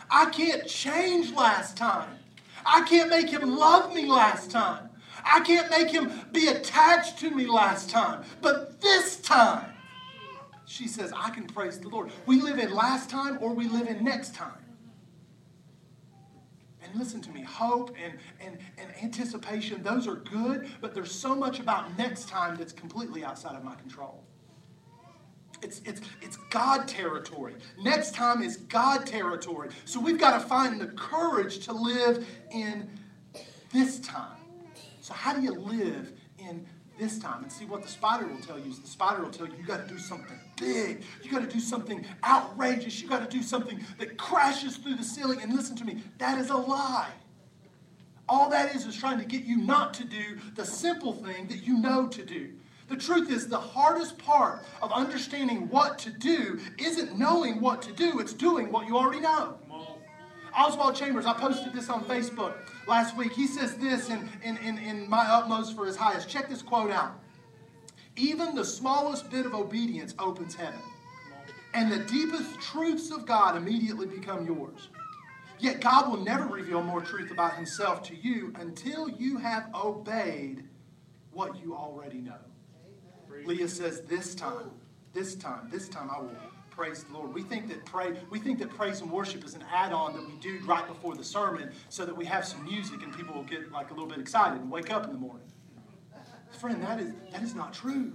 I 0.09 0.27
can't 0.27 0.65
change 0.69 1.33
last 1.33 1.77
time. 1.77 2.21
I 2.65 2.83
can't 2.83 3.11
make 3.11 3.29
him 3.29 3.57
love 3.57 3.93
me 3.93 4.07
last 4.07 4.53
time. 4.53 4.91
I 5.25 5.41
can't 5.41 5.71
make 5.71 5.91
him 5.91 6.13
be 6.33 6.49
attached 6.49 7.19
to 7.21 7.31
me 7.31 7.47
last 7.47 7.91
time. 7.91 8.25
But 8.41 8.81
this 8.81 9.17
time, 9.21 9.73
she 10.67 10.89
says, 10.89 11.13
I 11.17 11.31
can 11.31 11.47
praise 11.47 11.79
the 11.79 11.89
Lord. 11.89 12.11
We 12.27 12.41
live 12.41 12.59
in 12.59 12.75
last 12.75 13.11
time 13.11 13.39
or 13.41 13.53
we 13.53 13.69
live 13.69 13.89
in 13.89 14.05
next 14.05 14.35
time. 14.35 14.65
And 16.83 16.95
listen 16.97 17.21
to 17.23 17.31
me, 17.31 17.43
hope 17.43 17.95
and, 18.03 18.19
and, 18.41 18.59
and 18.79 18.91
anticipation, 19.03 19.83
those 19.83 20.09
are 20.09 20.17
good, 20.17 20.69
but 20.81 20.95
there's 20.95 21.13
so 21.13 21.35
much 21.35 21.61
about 21.61 21.97
next 21.97 22.29
time 22.29 22.57
that's 22.57 22.73
completely 22.73 23.25
outside 23.25 23.55
of 23.55 23.63
my 23.63 23.75
control. 23.77 24.25
It's, 25.63 25.81
it's, 25.85 26.01
it's 26.21 26.37
God 26.51 26.89
territory. 26.89 27.55
Next 27.81 28.15
time 28.15 28.43
is 28.43 28.57
God 28.57 29.07
territory. 29.07 29.71
So 29.85 30.01
we've 30.01 30.19
got 30.19 30.41
to 30.41 30.41
find 30.41 30.81
the 30.81 30.89
courage 30.89 31.65
to 31.67 31.73
live 31.73 32.27
in 32.51 32.91
this 33.73 34.01
time. 34.01 34.42
So, 35.13 35.19
how 35.19 35.35
do 35.35 35.43
you 35.43 35.53
live 35.53 36.11
in 36.39 36.67
this 36.99 37.19
time. 37.19 37.43
And 37.43 37.53
see 37.53 37.65
what 37.65 37.83
the 37.83 37.89
spider 37.89 38.27
will 38.27 38.41
tell 38.41 38.59
you 38.59 38.71
is 38.71 38.79
the 38.79 38.89
spider 38.89 39.23
will 39.23 39.31
tell 39.31 39.47
you 39.47 39.55
you 39.59 39.65
got 39.65 39.87
to 39.87 39.93
do 39.93 39.99
something 39.99 40.39
big. 40.57 41.03
You 41.23 41.31
got 41.31 41.41
to 41.41 41.53
do 41.53 41.61
something 41.61 42.05
outrageous. 42.25 43.03
You 43.03 43.09
got 43.09 43.29
to 43.29 43.37
do 43.37 43.43
something 43.43 43.85
that 43.99 44.17
crashes 44.17 44.77
through 44.77 44.95
the 44.95 45.05
ceiling. 45.05 45.41
And 45.43 45.55
listen 45.55 45.77
to 45.77 45.85
me, 45.85 46.03
that 46.19 46.39
is 46.39 46.51
a 46.51 46.57
lie. 46.57 47.11
All 48.29 48.49
that 48.51 48.75
is 48.75 48.87
is 48.87 48.97
trying 48.97 49.19
to 49.19 49.25
get 49.25 49.43
you 49.43 49.57
not 49.59 49.93
to 49.95 50.05
do 50.05 50.39
the 50.55 50.65
simple 50.65 51.13
thing 51.13 51.49
that 51.49 51.67
you 51.67 51.79
know 51.79 52.07
to 52.09 52.25
do. 52.25 52.53
The 52.89 52.97
truth 52.97 53.31
is, 53.31 53.49
the 53.49 53.59
hardest 53.59 54.19
part 54.19 54.65
of 54.81 54.93
understanding 54.93 55.69
what 55.69 55.99
to 56.01 56.11
do 56.11 56.61
isn't 56.79 57.19
knowing 57.19 57.61
what 57.61 57.83
to 57.83 57.93
do, 57.93 58.21
it's 58.21 58.33
doing 58.33 58.71
what 58.71 58.87
you 58.87 58.97
already 58.97 59.21
know. 59.21 59.59
Oswald 60.57 60.95
Chambers, 60.95 61.27
I 61.27 61.33
posted 61.33 61.73
this 61.73 61.89
on 61.89 62.05
Facebook 62.05 62.55
last 62.87 63.17
week. 63.17 63.33
He 63.33 63.47
says 63.47 63.77
this 63.77 64.11
in, 64.11 64.29
in, 64.43 64.57
in, 64.59 64.79
in 64.79 65.09
My 65.09 65.25
Utmost 65.27 65.77
for 65.77 65.87
His 65.87 65.97
Highest. 65.97 66.29
Check 66.29 66.49
this 66.49 66.63
quote 66.63 66.91
out. 66.91 67.19
Even 68.17 68.55
the 68.55 68.65
smallest 68.65 69.31
bit 69.31 69.47
of 69.47 69.55
obedience 69.55 70.15
opens 70.19 70.55
heaven, 70.55 70.81
and 71.75 71.91
the 71.91 72.01
deepest 72.01 72.61
truths 72.61 73.11
of 73.11 73.25
God 73.25 73.57
immediately 73.57 74.07
become 74.07 74.45
yours. 74.45 74.89
Yet 75.59 75.81
God 75.81 76.11
will 76.11 76.23
never 76.23 76.47
reveal 76.47 76.83
more 76.83 77.01
truth 77.01 77.31
about 77.31 77.55
Himself 77.55 78.03
to 78.05 78.17
you 78.17 78.53
until 78.59 79.09
you 79.09 79.39
have 79.39 79.71
obeyed 79.75 80.65
what 81.33 81.57
you 81.57 81.75
already 81.75 82.19
know. 82.19 82.39
Leah 83.47 83.69
says, 83.69 84.03
This 84.03 84.35
time, 84.35 84.73
this 85.13 85.35
time, 85.35 85.69
this 85.71 85.89
time 85.89 86.11
I 86.15 86.21
will 86.21 86.35
praise 86.75 87.05
the 87.05 87.13
Lord. 87.13 87.33
We 87.33 87.43
think 87.43 87.69
that 87.69 87.85
pray 87.85 88.15
we 88.31 88.39
think 88.39 88.59
that 88.59 88.71
praise 88.71 89.01
and 89.01 89.11
worship 89.11 89.45
is 89.45 89.55
an 89.55 89.65
add-on 89.73 90.15
that 90.15 90.27
we 90.27 90.35
do 90.37 90.59
right 90.65 90.87
before 90.87 91.15
the 91.15 91.25
sermon 91.25 91.71
so 91.89 92.05
that 92.05 92.17
we 92.17 92.25
have 92.25 92.45
some 92.47 92.65
music 92.65 93.03
and 93.03 93.15
people 93.17 93.35
will 93.35 93.45
get 93.45 93.71
like 93.71 93.91
a 93.91 93.95
little 93.95 94.09
bit 94.09 94.19
excited 94.19 94.61
and 94.61 94.71
wake 94.71 94.91
up 94.91 95.05
in 95.05 95.13
the 95.13 95.19
morning. 95.19 95.47
Friend, 96.59 96.83
that 96.83 97.01
is 97.01 97.13
that 97.31 97.43
is 97.43 97.55
not 97.55 97.73
true. 97.73 98.13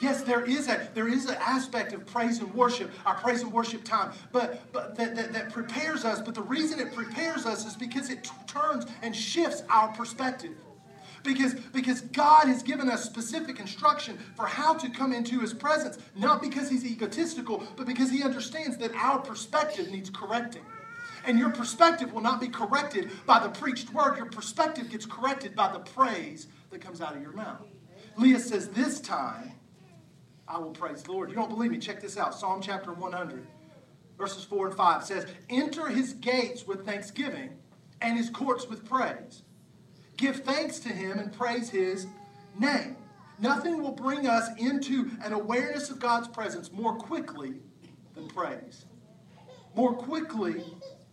Yes, 0.00 0.22
there 0.22 0.44
is 0.44 0.68
a 0.68 0.88
there 0.94 1.08
is 1.08 1.26
an 1.26 1.36
aspect 1.40 1.92
of 1.92 2.04
praise 2.06 2.38
and 2.38 2.52
worship, 2.54 2.90
our 3.06 3.14
praise 3.14 3.42
and 3.42 3.52
worship 3.52 3.84
time, 3.84 4.12
but 4.32 4.72
but 4.72 4.96
that, 4.96 5.14
that, 5.14 5.32
that 5.32 5.52
prepares 5.52 6.04
us. 6.04 6.20
But 6.20 6.34
the 6.34 6.42
reason 6.42 6.80
it 6.80 6.94
prepares 6.94 7.46
us 7.46 7.66
is 7.66 7.76
because 7.76 8.10
it 8.10 8.24
t- 8.24 8.30
turns 8.46 8.86
and 9.02 9.14
shifts 9.14 9.62
our 9.68 9.88
perspective. 9.88 10.56
Because, 11.22 11.54
because 11.72 12.00
God 12.00 12.48
has 12.48 12.62
given 12.62 12.88
us 12.88 13.04
specific 13.04 13.60
instruction 13.60 14.18
for 14.36 14.46
how 14.46 14.74
to 14.74 14.90
come 14.90 15.12
into 15.12 15.40
His 15.40 15.54
presence, 15.54 15.98
not 16.16 16.42
because 16.42 16.68
He's 16.68 16.84
egotistical, 16.84 17.62
but 17.76 17.86
because 17.86 18.10
He 18.10 18.22
understands 18.22 18.76
that 18.78 18.94
our 18.94 19.18
perspective 19.18 19.88
needs 19.88 20.10
correcting. 20.10 20.62
And 21.24 21.38
your 21.38 21.50
perspective 21.50 22.12
will 22.12 22.20
not 22.20 22.40
be 22.40 22.48
corrected 22.48 23.10
by 23.26 23.38
the 23.38 23.48
preached 23.48 23.92
word, 23.92 24.16
your 24.16 24.26
perspective 24.26 24.90
gets 24.90 25.06
corrected 25.06 25.54
by 25.54 25.72
the 25.72 25.78
praise 25.78 26.48
that 26.70 26.80
comes 26.80 27.00
out 27.00 27.14
of 27.14 27.22
your 27.22 27.32
mouth. 27.32 27.62
Leah 28.16 28.40
says, 28.40 28.68
This 28.68 29.00
time 29.00 29.52
I 30.48 30.58
will 30.58 30.72
praise 30.72 31.02
the 31.02 31.12
Lord. 31.12 31.30
You 31.30 31.36
don't 31.36 31.48
believe 31.48 31.70
me? 31.70 31.78
Check 31.78 32.00
this 32.00 32.16
out 32.18 32.34
Psalm 32.34 32.60
chapter 32.60 32.92
100, 32.92 33.46
verses 34.18 34.44
4 34.44 34.68
and 34.68 34.76
5 34.76 35.04
says, 35.04 35.26
Enter 35.48 35.88
His 35.88 36.14
gates 36.14 36.66
with 36.66 36.84
thanksgiving 36.84 37.50
and 38.00 38.18
His 38.18 38.28
courts 38.28 38.68
with 38.68 38.84
praise. 38.84 39.42
Give 40.22 40.36
thanks 40.36 40.78
to 40.78 40.88
him 40.88 41.18
and 41.18 41.32
praise 41.32 41.68
his 41.68 42.06
name. 42.56 42.96
Nothing 43.40 43.82
will 43.82 43.90
bring 43.90 44.28
us 44.28 44.48
into 44.56 45.10
an 45.24 45.32
awareness 45.32 45.90
of 45.90 45.98
God's 45.98 46.28
presence 46.28 46.70
more 46.70 46.94
quickly 46.94 47.54
than 48.14 48.28
praise. 48.28 48.84
More 49.74 49.92
quickly 49.92 50.62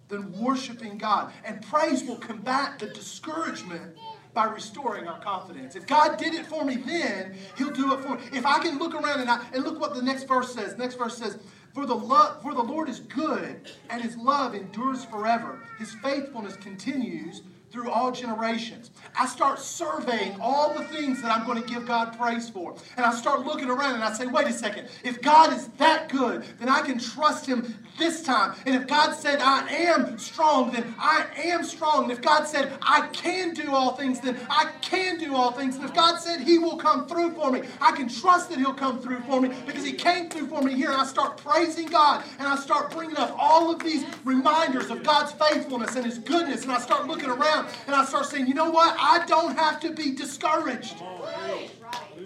than 0.09 0.31
worshiping 0.39 0.99
God. 0.99 1.33
And 1.43 1.59
praise 1.59 2.03
will 2.03 2.17
combat 2.17 2.77
the 2.77 2.85
discouragement 2.85 3.97
by 4.35 4.43
restoring 4.43 5.07
our 5.07 5.19
confidence. 5.21 5.75
If 5.75 5.87
God 5.87 6.17
did 6.17 6.35
it 6.35 6.45
for 6.45 6.63
me 6.63 6.75
then, 6.75 7.35
He'll 7.57 7.71
do 7.71 7.93
it 7.93 8.01
for 8.01 8.09
me. 8.09 8.21
If 8.31 8.45
I 8.45 8.59
can 8.59 8.77
look 8.77 8.93
around 8.93 9.21
and, 9.21 9.29
I, 9.31 9.43
and 9.53 9.63
look 9.63 9.79
what 9.79 9.95
the 9.95 10.03
next 10.03 10.25
verse 10.25 10.53
says. 10.53 10.77
Next 10.77 10.99
verse 10.99 11.17
says, 11.17 11.39
for 11.73 11.87
the, 11.87 11.95
love, 11.95 12.43
for 12.43 12.53
the 12.53 12.61
Lord 12.61 12.89
is 12.89 12.99
good, 12.99 13.71
and 13.89 14.03
His 14.03 14.15
love 14.17 14.53
endures 14.53 15.03
forever. 15.03 15.63
His 15.79 15.95
faithfulness 15.95 16.55
continues 16.57 17.41
through 17.71 17.89
all 17.89 18.11
generations. 18.11 18.91
I 19.17 19.25
start 19.27 19.59
surveying 19.59 20.35
all 20.41 20.73
the 20.73 20.83
things 20.85 21.21
that 21.21 21.31
I'm 21.31 21.45
going 21.45 21.61
to 21.61 21.67
give 21.67 21.85
God 21.85 22.17
praise 22.17 22.49
for. 22.49 22.75
And 22.97 23.05
I 23.05 23.13
start 23.13 23.45
looking 23.45 23.69
around 23.69 23.95
and 23.95 24.03
I 24.03 24.13
say, 24.13 24.25
wait 24.25 24.47
a 24.47 24.53
second, 24.53 24.87
if 25.03 25.21
God 25.21 25.53
is 25.53 25.67
that 25.77 26.09
good, 26.09 26.43
then 26.59 26.69
I 26.69 26.81
can 26.81 26.97
trust 26.97 27.45
Him 27.45 27.75
this 27.99 28.23
time. 28.23 28.55
And 28.65 28.75
if 28.75 28.87
God 28.87 29.13
said, 29.13 29.39
I 29.41 29.67
am 29.69 30.17
strong, 30.17 30.71
then 30.71 30.95
I 30.97 31.25
am 31.37 31.63
strong. 31.63 32.03
And 32.03 32.11
if 32.11 32.21
God 32.21 32.45
said, 32.45 32.71
I 32.81 33.07
can 33.07 33.53
do 33.53 33.75
all 33.75 33.95
things, 33.95 34.19
then 34.19 34.37
I 34.49 34.71
can 34.81 35.17
do 35.19 35.35
all 35.35 35.51
things. 35.51 35.75
And 35.75 35.85
if 35.85 35.93
God 35.93 36.17
said, 36.19 36.39
He 36.39 36.57
will 36.57 36.77
come 36.77 37.07
through 37.07 37.33
for 37.33 37.51
me, 37.51 37.61
I 37.81 37.91
can 37.91 38.07
trust 38.07 38.49
that 38.49 38.57
He'll 38.57 38.73
come 38.73 38.99
through 38.99 39.19
for 39.21 39.41
me 39.41 39.49
because 39.67 39.85
He 39.85 39.93
came 39.93 40.29
through 40.29 40.47
for 40.47 40.61
me 40.61 40.73
here. 40.73 40.91
And 40.91 41.01
I 41.01 41.05
start 41.05 41.37
praising 41.37 41.87
God 41.87 42.23
and 42.39 42.47
I 42.47 42.55
start 42.55 42.91
bringing 42.91 43.17
up 43.17 43.35
all 43.37 43.71
of 43.71 43.83
these 43.83 44.05
reminders 44.23 44.89
of 44.89 45.03
God's 45.03 45.33
faithfulness 45.33 45.95
and 45.95 46.05
His 46.05 46.17
goodness. 46.17 46.63
And 46.63 46.71
I 46.71 46.79
start 46.79 47.05
looking 47.05 47.29
around 47.29 47.58
and 47.87 47.95
I 47.95 48.05
start 48.05 48.25
saying, 48.25 48.47
you 48.47 48.53
know 48.53 48.69
what? 48.69 48.95
I 48.99 49.25
don't 49.25 49.57
have 49.57 49.79
to 49.81 49.91
be 49.91 50.11
discouraged 50.11 50.95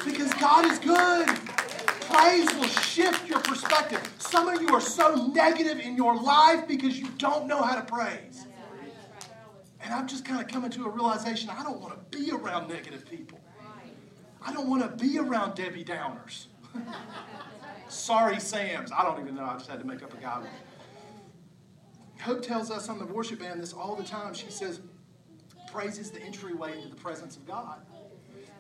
because 0.05 0.33
God 0.35 0.65
is 0.65 0.79
good. 0.79 1.27
Praise 2.09 2.53
will 2.55 2.67
shift 2.67 3.27
your 3.27 3.39
perspective. 3.39 4.01
Some 4.19 4.47
of 4.47 4.61
you 4.61 4.69
are 4.69 4.81
so 4.81 5.27
negative 5.27 5.79
in 5.79 5.95
your 5.95 6.21
life 6.21 6.67
because 6.67 6.99
you 6.99 7.07
don't 7.17 7.47
know 7.47 7.61
how 7.61 7.75
to 7.75 7.81
praise. 7.81 8.45
And 9.81 9.93
I'm 9.93 10.07
just 10.07 10.23
kind 10.25 10.41
of 10.41 10.47
coming 10.47 10.71
to 10.71 10.85
a 10.85 10.89
realization 10.89 11.49
I 11.49 11.63
don't 11.63 11.81
want 11.81 11.93
to 11.93 12.17
be 12.17 12.31
around 12.31 12.69
negative 12.69 13.05
people. 13.09 13.39
I 14.45 14.53
don't 14.53 14.69
want 14.69 14.83
to 14.83 15.03
be 15.03 15.17
around 15.17 15.55
Debbie 15.55 15.83
Downers. 15.85 16.47
Sorry, 17.87 18.39
Sam's. 18.39 18.91
I 18.91 19.03
don't 19.03 19.19
even 19.21 19.35
know. 19.35 19.45
I 19.45 19.53
just 19.53 19.69
had 19.69 19.79
to 19.79 19.85
make 19.85 20.03
up 20.03 20.13
a 20.13 20.17
guy. 20.17 20.43
Hope 22.21 22.41
tells 22.41 22.71
us 22.71 22.89
on 22.89 22.99
the 22.99 23.05
worship 23.05 23.39
band 23.39 23.61
this 23.61 23.73
all 23.73 23.95
the 23.95 24.03
time. 24.03 24.33
She 24.33 24.49
says, 24.49 24.79
praise 25.73 25.97
is 25.97 26.11
the 26.11 26.21
entryway 26.21 26.77
into 26.77 26.87
the 26.89 26.95
presence 26.95 27.35
of 27.35 27.47
God. 27.47 27.79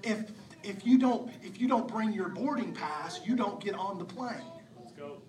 If 0.01 0.31
if 0.63 0.85
you 0.85 0.97
don't 0.97 1.31
if 1.43 1.61
you 1.61 1.67
don't 1.67 1.87
bring 1.87 2.11
your 2.11 2.29
boarding 2.29 2.73
pass, 2.73 3.21
you 3.23 3.35
don't 3.35 3.63
get 3.63 3.75
on 3.75 3.99
the 3.99 4.05
plane. 4.05 4.41
Let's 4.79 4.93
go. 4.93 5.21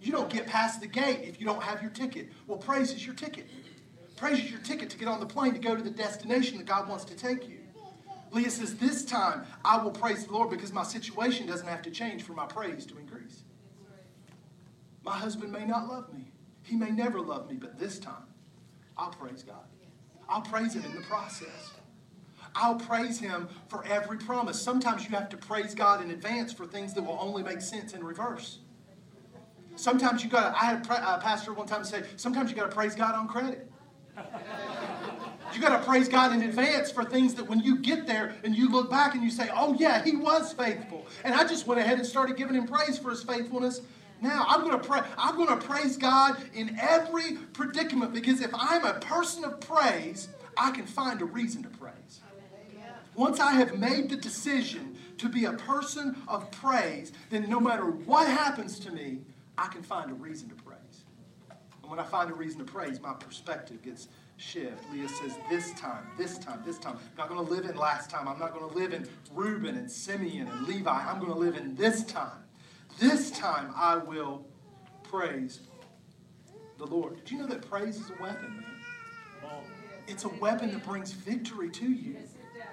You 0.00 0.12
don't 0.12 0.30
get 0.30 0.46
past 0.46 0.80
the 0.80 0.86
gate 0.86 1.20
if 1.22 1.38
you 1.40 1.46
don't 1.46 1.62
have 1.62 1.82
your 1.82 1.90
ticket. 1.90 2.30
Well, 2.46 2.58
praise 2.58 2.92
is 2.92 3.04
your 3.04 3.14
ticket. 3.14 3.46
Praise 4.16 4.38
is 4.38 4.50
your 4.50 4.60
ticket 4.60 4.90
to 4.90 4.98
get 4.98 5.08
on 5.08 5.20
the 5.20 5.26
plane 5.26 5.52
to 5.52 5.58
go 5.58 5.76
to 5.76 5.82
the 5.82 5.90
destination 5.90 6.56
that 6.58 6.66
God 6.66 6.88
wants 6.88 7.04
to 7.06 7.16
take 7.16 7.48
you. 7.48 7.58
Leah 8.30 8.50
says, 8.50 8.76
This 8.76 9.04
time 9.04 9.44
I 9.64 9.82
will 9.82 9.90
praise 9.90 10.26
the 10.26 10.32
Lord 10.32 10.50
because 10.50 10.72
my 10.72 10.82
situation 10.82 11.46
doesn't 11.46 11.66
have 11.66 11.82
to 11.82 11.90
change 11.90 12.22
for 12.22 12.32
my 12.32 12.46
praise 12.46 12.86
to 12.86 12.98
increase. 12.98 13.42
My 15.04 15.16
husband 15.16 15.52
may 15.52 15.64
not 15.64 15.88
love 15.88 16.12
me, 16.12 16.32
he 16.62 16.76
may 16.76 16.90
never 16.90 17.20
love 17.20 17.50
me, 17.50 17.56
but 17.56 17.78
this 17.78 17.98
time 17.98 18.26
I'll 18.96 19.10
praise 19.10 19.42
God. 19.42 19.64
I'll 20.28 20.42
praise 20.42 20.74
Him 20.74 20.84
in 20.84 20.94
the 20.94 21.02
process. 21.02 21.72
I'll 22.54 22.76
praise 22.76 23.18
Him 23.18 23.48
for 23.68 23.84
every 23.86 24.18
promise. 24.18 24.60
Sometimes 24.60 25.04
you 25.04 25.10
have 25.10 25.28
to 25.30 25.36
praise 25.36 25.74
God 25.74 26.02
in 26.02 26.10
advance 26.10 26.52
for 26.52 26.66
things 26.66 26.94
that 26.94 27.02
will 27.02 27.18
only 27.20 27.42
make 27.42 27.60
sense 27.60 27.92
in 27.92 28.04
reverse. 28.04 28.60
Sometimes 29.76 30.22
you 30.22 30.30
got. 30.30 30.54
I 30.54 30.66
had 30.66 30.86
a 30.86 31.18
pastor 31.20 31.52
one 31.52 31.66
time 31.66 31.84
say, 31.84 32.04
sometimes 32.16 32.50
you 32.50 32.56
got 32.56 32.70
to 32.70 32.76
praise 32.76 32.94
God 32.94 33.14
on 33.14 33.26
credit. 33.26 33.70
You 35.52 35.60
got 35.60 35.78
to 35.78 35.86
praise 35.86 36.08
God 36.08 36.32
in 36.32 36.42
advance 36.42 36.90
for 36.90 37.04
things 37.04 37.34
that 37.34 37.48
when 37.48 37.60
you 37.60 37.78
get 37.78 38.06
there 38.06 38.34
and 38.42 38.56
you 38.56 38.68
look 38.68 38.90
back 38.90 39.14
and 39.14 39.22
you 39.22 39.30
say, 39.30 39.50
oh, 39.54 39.74
yeah, 39.78 40.02
he 40.02 40.16
was 40.16 40.52
faithful. 40.52 41.06
And 41.22 41.34
I 41.34 41.46
just 41.46 41.66
went 41.66 41.80
ahead 41.80 41.98
and 41.98 42.06
started 42.06 42.36
giving 42.36 42.56
him 42.56 42.66
praise 42.66 42.98
for 42.98 43.10
his 43.10 43.22
faithfulness. 43.22 43.80
Now 44.20 44.46
I'm 44.48 44.60
going 44.60 44.80
to 44.80 44.88
pray. 44.88 45.00
I'm 45.18 45.36
going 45.36 45.48
to 45.48 45.66
praise 45.66 45.96
God 45.96 46.36
in 46.54 46.78
every 46.80 47.32
predicament 47.52 48.12
because 48.12 48.40
if 48.40 48.50
I'm 48.54 48.84
a 48.84 48.94
person 48.94 49.44
of 49.44 49.60
praise, 49.60 50.28
I 50.56 50.70
can 50.70 50.86
find 50.86 51.20
a 51.20 51.24
reason 51.24 51.62
to 51.64 51.68
praise. 51.68 52.20
Once 53.14 53.38
I 53.38 53.52
have 53.52 53.78
made 53.78 54.10
the 54.10 54.16
decision 54.16 54.96
to 55.18 55.28
be 55.28 55.44
a 55.44 55.52
person 55.52 56.16
of 56.26 56.50
praise, 56.50 57.12
then 57.30 57.48
no 57.48 57.60
matter 57.60 57.84
what 57.84 58.26
happens 58.26 58.78
to 58.80 58.90
me, 58.90 59.18
I 59.56 59.68
can 59.68 59.82
find 59.82 60.10
a 60.10 60.14
reason 60.14 60.48
to 60.48 60.54
praise. 60.56 61.04
And 61.82 61.90
when 61.90 62.00
I 62.00 62.04
find 62.04 62.30
a 62.30 62.34
reason 62.34 62.58
to 62.58 62.64
praise, 62.64 63.00
my 63.00 63.14
perspective 63.14 63.82
gets 63.82 64.08
shift. 64.36 64.90
Leah 64.92 65.08
says, 65.08 65.36
This 65.48 65.72
time, 65.74 66.04
this 66.18 66.38
time, 66.38 66.62
this 66.64 66.78
time. 66.78 66.96
I'm 66.96 67.16
not 67.18 67.28
going 67.28 67.44
to 67.44 67.52
live 67.52 67.66
in 67.66 67.76
last 67.76 68.10
time. 68.10 68.26
I'm 68.26 68.38
not 68.38 68.52
going 68.52 68.68
to 68.68 68.76
live 68.76 68.92
in 68.92 69.06
Reuben 69.32 69.76
and 69.76 69.90
Simeon 69.90 70.48
and 70.48 70.66
Levi. 70.66 70.90
I'm 70.90 71.20
going 71.20 71.32
to 71.32 71.38
live 71.38 71.56
in 71.56 71.76
this 71.76 72.04
time. 72.04 72.42
This 72.98 73.30
time 73.30 73.72
I 73.76 73.96
will 73.96 74.46
praise 75.02 75.60
the 76.78 76.86
Lord. 76.86 77.16
Did 77.16 77.30
you 77.30 77.38
know 77.38 77.46
that 77.46 77.68
praise 77.68 77.96
is 77.96 78.10
a 78.10 78.22
weapon, 78.22 78.56
man? 78.56 78.64
It's 80.06 80.24
a 80.24 80.28
weapon 80.28 80.70
that 80.72 80.84
brings 80.84 81.12
victory 81.12 81.70
to 81.70 81.86
you. 81.86 82.16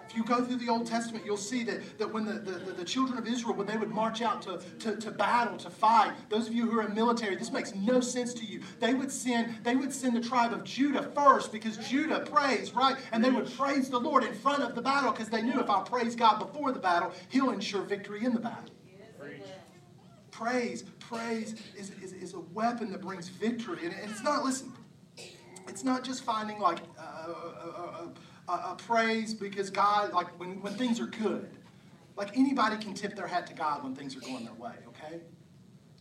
If 0.07 0.17
you 0.17 0.25
go 0.25 0.43
through 0.43 0.57
the 0.57 0.67
Old 0.67 0.85
Testament, 0.85 1.25
you'll 1.25 1.37
see 1.37 1.63
that, 1.63 1.97
that 1.97 2.11
when 2.11 2.25
the, 2.25 2.33
the, 2.33 2.73
the 2.73 2.83
children 2.83 3.17
of 3.17 3.25
Israel, 3.25 3.53
when 3.53 3.65
they 3.65 3.77
would 3.77 3.91
march 3.91 4.21
out 4.21 4.41
to, 4.41 4.61
to, 4.79 4.97
to 4.97 5.09
battle, 5.09 5.55
to 5.59 5.69
fight, 5.69 6.11
those 6.27 6.47
of 6.47 6.53
you 6.53 6.69
who 6.69 6.79
are 6.79 6.85
in 6.85 6.93
military, 6.93 7.37
this 7.37 7.49
makes 7.49 7.73
no 7.73 8.01
sense 8.01 8.33
to 8.33 8.45
you. 8.45 8.59
They 8.81 8.93
would 8.93 9.09
send, 9.09 9.63
they 9.63 9.77
would 9.77 9.93
send 9.93 10.17
the 10.17 10.19
tribe 10.19 10.51
of 10.51 10.65
Judah 10.65 11.09
first 11.15 11.53
because 11.53 11.77
Judah 11.77 12.19
prays, 12.19 12.75
right? 12.75 12.97
And 13.13 13.23
they 13.23 13.29
would 13.29 13.49
praise 13.55 13.89
the 13.89 13.99
Lord 13.99 14.25
in 14.25 14.33
front 14.33 14.63
of 14.63 14.75
the 14.75 14.81
battle 14.81 15.11
because 15.11 15.29
they 15.29 15.41
knew 15.41 15.61
if 15.61 15.69
I 15.69 15.81
praise 15.83 16.13
God 16.13 16.39
before 16.39 16.73
the 16.73 16.79
battle, 16.79 17.13
He'll 17.29 17.51
ensure 17.51 17.81
victory 17.81 18.25
in 18.25 18.33
the 18.33 18.41
battle. 18.41 18.73
Praise, 20.41 20.83
praise 20.99 21.53
is, 21.77 21.91
is, 22.01 22.13
is 22.13 22.33
a 22.33 22.39
weapon 22.39 22.91
that 22.91 23.01
brings 23.01 23.29
victory. 23.29 23.85
And 23.85 23.93
it's 24.09 24.23
not, 24.23 24.43
listen, 24.43 24.73
it's 25.67 25.83
not 25.83 26.03
just 26.03 26.23
finding 26.23 26.57
like 26.57 26.79
uh, 26.97 27.01
uh, 27.03 28.07
uh, 28.49 28.51
uh, 28.51 28.75
praise 28.75 29.35
because 29.35 29.69
God, 29.69 30.13
like 30.13 30.27
when, 30.39 30.59
when 30.63 30.73
things 30.73 30.99
are 30.99 31.05
good. 31.05 31.47
Like 32.17 32.35
anybody 32.35 32.77
can 32.77 32.95
tip 32.95 33.15
their 33.15 33.27
hat 33.27 33.45
to 33.47 33.53
God 33.53 33.83
when 33.83 33.95
things 33.95 34.17
are 34.17 34.19
going 34.19 34.43
their 34.43 34.55
way, 34.55 34.73
okay? 34.87 35.21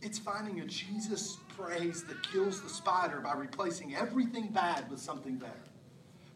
It's 0.01 0.17
finding 0.17 0.59
a 0.59 0.65
Jesus 0.65 1.37
praise 1.55 2.03
that 2.05 2.23
kills 2.23 2.61
the 2.61 2.69
spider 2.69 3.19
by 3.19 3.33
replacing 3.33 3.95
everything 3.95 4.47
bad 4.47 4.89
with 4.89 4.99
something 4.99 5.35
better. 5.35 5.53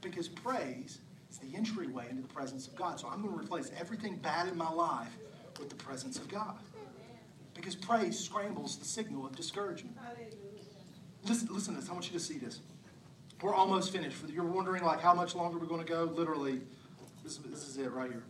Because 0.02 0.28
praise 0.28 1.00
is 1.32 1.39
the 1.39 1.58
entryway 1.58 2.06
into 2.12 2.22
the 2.22 2.28
presence 2.28 2.68
of 2.68 2.76
God. 2.76 3.00
So 3.00 3.08
I'm 3.08 3.24
going 3.24 3.34
to 3.34 3.39
replace 3.39 3.72
everything 3.80 4.18
bad 4.18 4.48
in 4.48 4.56
my 4.56 4.70
life 4.70 5.18
with 5.58 5.70
the 5.70 5.76
presence 5.76 6.20
of 6.20 6.28
God. 6.28 6.56
Because 7.56 7.76
praise 7.76 8.20
scrambles 8.20 8.78
the 8.78 8.86
signal 8.86 9.26
of 9.26 9.36
discouragement. 9.36 9.98
Listen, 11.24 11.48
listen 11.52 11.74
to 11.74 11.80
this. 11.80 11.89
I 11.89 11.94
want 11.94 12.06
you 12.06 12.13
to 12.13 12.24
see 12.24 12.38
this. 12.38 12.60
We're 13.41 13.56
almost 13.56 13.91
finished. 13.91 14.18
You're 14.30 14.44
wondering 14.44 14.84
like 14.84 15.02
how 15.02 15.13
much 15.13 15.34
longer 15.34 15.58
we're 15.58 15.65
going 15.65 15.84
to 15.84 15.91
go. 15.91 16.04
Literally, 16.04 16.62
this, 17.24 17.38
this 17.38 17.68
is 17.68 17.78
it 17.78 17.91
right 17.91 18.12
here. 18.12 18.24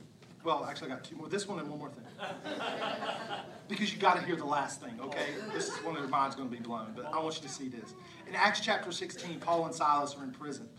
Well, 0.43 0.63
actually, 0.69 0.91
I 0.91 0.95
got 0.95 1.03
two 1.03 1.15
more. 1.15 1.27
This 1.27 1.47
one 1.47 1.59
and 1.59 1.67
one 1.67 1.79
more 1.79 1.89
thing. 1.89 2.05
because 3.67 3.91
you 3.91 3.99
got 3.99 4.15
to 4.17 4.23
hear 4.23 4.35
the 4.35 4.45
last 4.45 4.79
thing, 4.79 4.97
okay? 5.01 5.25
This 5.53 5.69
is 5.69 5.83
one 5.83 5.95
of 5.95 6.01
your 6.01 6.09
mind's 6.09 6.35
going 6.35 6.49
to 6.49 6.55
be 6.55 6.61
blown. 6.61 6.93
But 6.95 7.05
I 7.05 7.19
want 7.19 7.35
you 7.35 7.47
to 7.47 7.53
see 7.53 7.67
this. 7.67 7.95
In 8.27 8.35
Acts 8.35 8.59
chapter 8.59 8.91
16, 8.91 9.39
Paul 9.39 9.65
and 9.65 9.73
Silas 9.73 10.15
are 10.15 10.23
in 10.23 10.31
prison. 10.31 10.69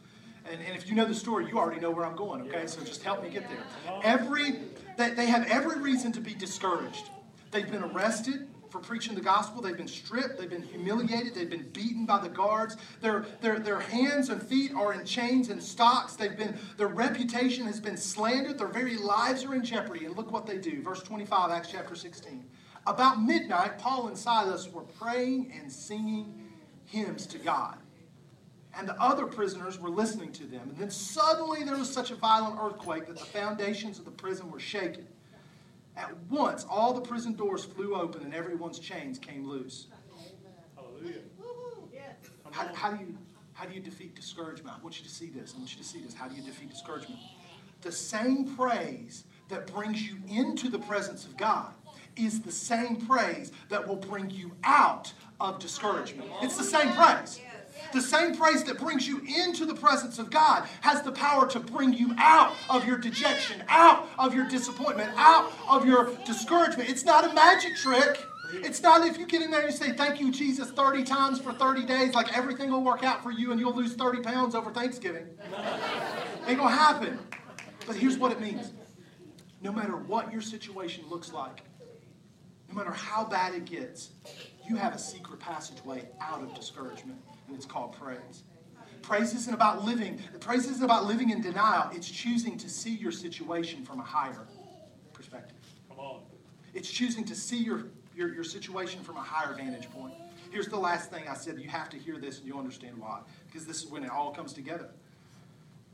And, 0.48 0.60
and 0.60 0.76
if 0.76 0.88
you 0.88 0.94
know 0.94 1.04
the 1.04 1.14
story, 1.14 1.48
you 1.48 1.58
already 1.58 1.80
know 1.80 1.90
where 1.90 2.06
I'm 2.06 2.14
going, 2.14 2.42
okay? 2.42 2.68
So 2.68 2.80
just 2.82 3.02
help 3.02 3.24
me 3.24 3.28
get 3.28 3.48
there. 3.48 3.58
Every, 4.04 4.60
they, 4.96 5.10
they 5.10 5.26
have 5.26 5.48
every 5.48 5.80
reason 5.80 6.12
to 6.12 6.20
be 6.20 6.32
discouraged. 6.32 7.10
They've 7.50 7.70
been 7.70 7.82
arrested 7.82 8.48
for 8.70 8.80
preaching 8.80 9.14
the 9.14 9.20
gospel. 9.20 9.62
They've 9.62 9.76
been 9.76 9.88
stripped, 9.88 10.38
they've 10.38 10.50
been 10.50 10.62
humiliated, 10.62 11.34
they've 11.34 11.48
been 11.48 11.68
beaten 11.70 12.04
by 12.04 12.20
the 12.20 12.28
guards. 12.28 12.76
Their, 13.00 13.24
their, 13.40 13.58
their 13.58 13.80
hands 13.80 14.28
and 14.28 14.42
feet 14.42 14.72
are 14.74 14.92
in 14.92 15.04
chains 15.04 15.48
and 15.50 15.62
stocks. 15.62 16.16
They've 16.16 16.36
been, 16.36 16.58
their 16.76 16.88
reputation 16.88 17.66
has 17.66 17.80
been 17.80 17.96
slandered. 17.96 18.58
Their 18.58 18.68
very 18.68 18.96
lives 18.96 19.44
are 19.44 19.54
in 19.54 19.64
jeopardy. 19.64 20.04
And 20.04 20.16
look 20.16 20.30
what 20.32 20.46
they 20.46 20.58
do. 20.58 20.82
Verse 20.82 21.02
25, 21.02 21.50
Acts 21.50 21.70
chapter 21.70 21.94
16. 21.94 22.44
About 22.86 23.22
midnight, 23.22 23.78
Paul 23.78 24.08
and 24.08 24.16
Silas 24.16 24.70
were 24.70 24.82
praying 24.82 25.52
and 25.58 25.70
singing 25.72 26.50
hymns 26.84 27.26
to 27.28 27.38
God. 27.38 27.78
And 28.78 28.86
the 28.86 29.00
other 29.00 29.26
prisoners 29.26 29.80
were 29.80 29.88
listening 29.88 30.32
to 30.32 30.44
them. 30.44 30.68
And 30.68 30.76
then 30.76 30.90
suddenly 30.90 31.64
there 31.64 31.78
was 31.78 31.90
such 31.90 32.10
a 32.10 32.14
violent 32.14 32.58
earthquake 32.60 33.06
that 33.06 33.18
the 33.18 33.24
foundations 33.24 33.98
of 33.98 34.04
the 34.04 34.10
prison 34.10 34.50
were 34.50 34.60
shaken. 34.60 35.06
At 35.96 36.14
once, 36.28 36.66
all 36.68 36.92
the 36.92 37.00
prison 37.00 37.34
doors 37.34 37.64
flew 37.64 37.94
open 37.94 38.22
and 38.22 38.34
everyone's 38.34 38.78
chains 38.78 39.18
came 39.18 39.48
loose. 39.48 39.86
Hallelujah. 40.74 41.20
How, 42.50 42.74
how, 42.74 42.90
do 42.92 43.04
you, 43.04 43.16
how 43.54 43.66
do 43.66 43.74
you 43.74 43.80
defeat 43.80 44.14
discouragement? 44.14 44.76
I 44.78 44.82
want 44.82 44.98
you 44.98 45.04
to 45.04 45.10
see 45.10 45.30
this. 45.30 45.54
I 45.54 45.58
want 45.58 45.72
you 45.72 45.78
to 45.78 45.88
see 45.88 46.00
this. 46.00 46.14
How 46.14 46.28
do 46.28 46.36
you 46.36 46.42
defeat 46.42 46.70
discouragement? 46.70 47.20
The 47.80 47.92
same 47.92 48.56
praise 48.56 49.24
that 49.48 49.66
brings 49.72 50.02
you 50.02 50.16
into 50.28 50.68
the 50.68 50.78
presence 50.80 51.24
of 51.24 51.36
God 51.36 51.72
is 52.16 52.40
the 52.40 52.52
same 52.52 52.96
praise 52.96 53.52
that 53.68 53.86
will 53.86 53.96
bring 53.96 54.30
you 54.30 54.52
out 54.64 55.12
of 55.40 55.58
discouragement. 55.58 56.30
It's 56.42 56.56
the 56.56 56.64
same 56.64 56.92
praise. 56.92 57.40
The 57.92 58.00
same 58.00 58.36
praise 58.36 58.64
that 58.64 58.78
brings 58.78 59.06
you 59.06 59.20
into 59.20 59.64
the 59.64 59.74
presence 59.74 60.18
of 60.18 60.30
God 60.30 60.68
has 60.80 61.02
the 61.02 61.12
power 61.12 61.48
to 61.48 61.60
bring 61.60 61.92
you 61.92 62.14
out 62.18 62.54
of 62.68 62.86
your 62.86 62.98
dejection, 62.98 63.62
out 63.68 64.08
of 64.18 64.34
your 64.34 64.46
disappointment, 64.48 65.10
out 65.16 65.50
of 65.68 65.86
your 65.86 66.10
discouragement. 66.24 66.90
It's 66.90 67.04
not 67.04 67.30
a 67.30 67.32
magic 67.32 67.76
trick. 67.76 68.22
It's 68.52 68.82
not 68.82 69.06
if 69.06 69.18
you 69.18 69.26
get 69.26 69.42
in 69.42 69.50
there 69.50 69.62
and 69.62 69.70
you 69.70 69.76
say, 69.76 69.92
Thank 69.92 70.20
you, 70.20 70.30
Jesus, 70.30 70.70
30 70.70 71.04
times 71.04 71.40
for 71.40 71.52
30 71.52 71.84
days, 71.84 72.14
like 72.14 72.36
everything 72.36 72.70
will 72.70 72.84
work 72.84 73.02
out 73.02 73.22
for 73.22 73.30
you 73.30 73.50
and 73.50 73.60
you'll 73.60 73.74
lose 73.74 73.94
30 73.94 74.20
pounds 74.20 74.54
over 74.54 74.70
Thanksgiving. 74.70 75.26
Ain't 76.46 76.58
gonna 76.58 76.70
happen. 76.70 77.18
But 77.86 77.96
here's 77.96 78.18
what 78.18 78.32
it 78.32 78.40
means 78.40 78.72
no 79.62 79.72
matter 79.72 79.96
what 79.96 80.30
your 80.32 80.42
situation 80.42 81.04
looks 81.08 81.32
like, 81.32 81.62
no 82.68 82.74
matter 82.74 82.92
how 82.92 83.24
bad 83.24 83.54
it 83.54 83.64
gets, 83.64 84.10
you 84.68 84.76
have 84.76 84.94
a 84.94 84.98
secret 84.98 85.40
passageway 85.40 86.08
out 86.20 86.42
of 86.42 86.54
discouragement 86.54 87.18
and 87.46 87.56
it's 87.56 87.66
called 87.66 87.92
praise. 87.92 88.44
Praise 89.02 89.34
isn't 89.34 89.54
about 89.54 89.84
living, 89.84 90.20
praise 90.40 90.66
isn't 90.66 90.82
about 90.82 91.04
living 91.04 91.30
in 91.30 91.40
denial. 91.40 91.90
It's 91.92 92.10
choosing 92.10 92.58
to 92.58 92.68
see 92.68 92.94
your 92.94 93.12
situation 93.12 93.84
from 93.84 94.00
a 94.00 94.02
higher 94.02 94.46
perspective. 95.12 95.58
Come 95.88 96.00
on. 96.00 96.20
It's 96.74 96.90
choosing 96.90 97.24
to 97.24 97.34
see 97.34 97.58
your, 97.58 97.84
your, 98.14 98.34
your 98.34 98.44
situation 98.44 99.02
from 99.02 99.16
a 99.16 99.22
higher 99.22 99.54
vantage 99.54 99.88
point. 99.90 100.14
Here's 100.50 100.68
the 100.68 100.76
last 100.76 101.10
thing 101.10 101.24
I 101.28 101.34
said. 101.34 101.58
You 101.60 101.68
have 101.68 101.88
to 101.90 101.96
hear 101.96 102.18
this 102.18 102.38
and 102.38 102.46
you'll 102.46 102.58
understand 102.58 102.98
why. 102.98 103.20
Because 103.46 103.66
this 103.66 103.82
is 103.82 103.90
when 103.90 104.04
it 104.04 104.10
all 104.10 104.32
comes 104.32 104.52
together. 104.52 104.88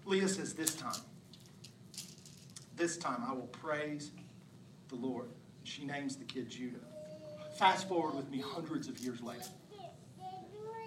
Leah 0.05 0.29
says, 0.29 0.55
This 0.55 0.75
time, 0.75 1.01
this 2.77 2.97
time 2.97 3.23
I 3.27 3.33
will 3.33 3.49
praise 3.49 4.11
the 4.89 4.97
Lord. 4.97 5.29
She 5.65 5.85
names 5.85 6.17
the 6.17 6.25
kid 6.25 6.51
Judah. 6.51 6.79
Fast 7.59 7.89
forward 7.89 8.15
with 8.15 8.31
me 8.31 8.41
hundreds 8.41 8.89
of 8.89 8.99
years 8.99 9.21
later. 9.21 9.45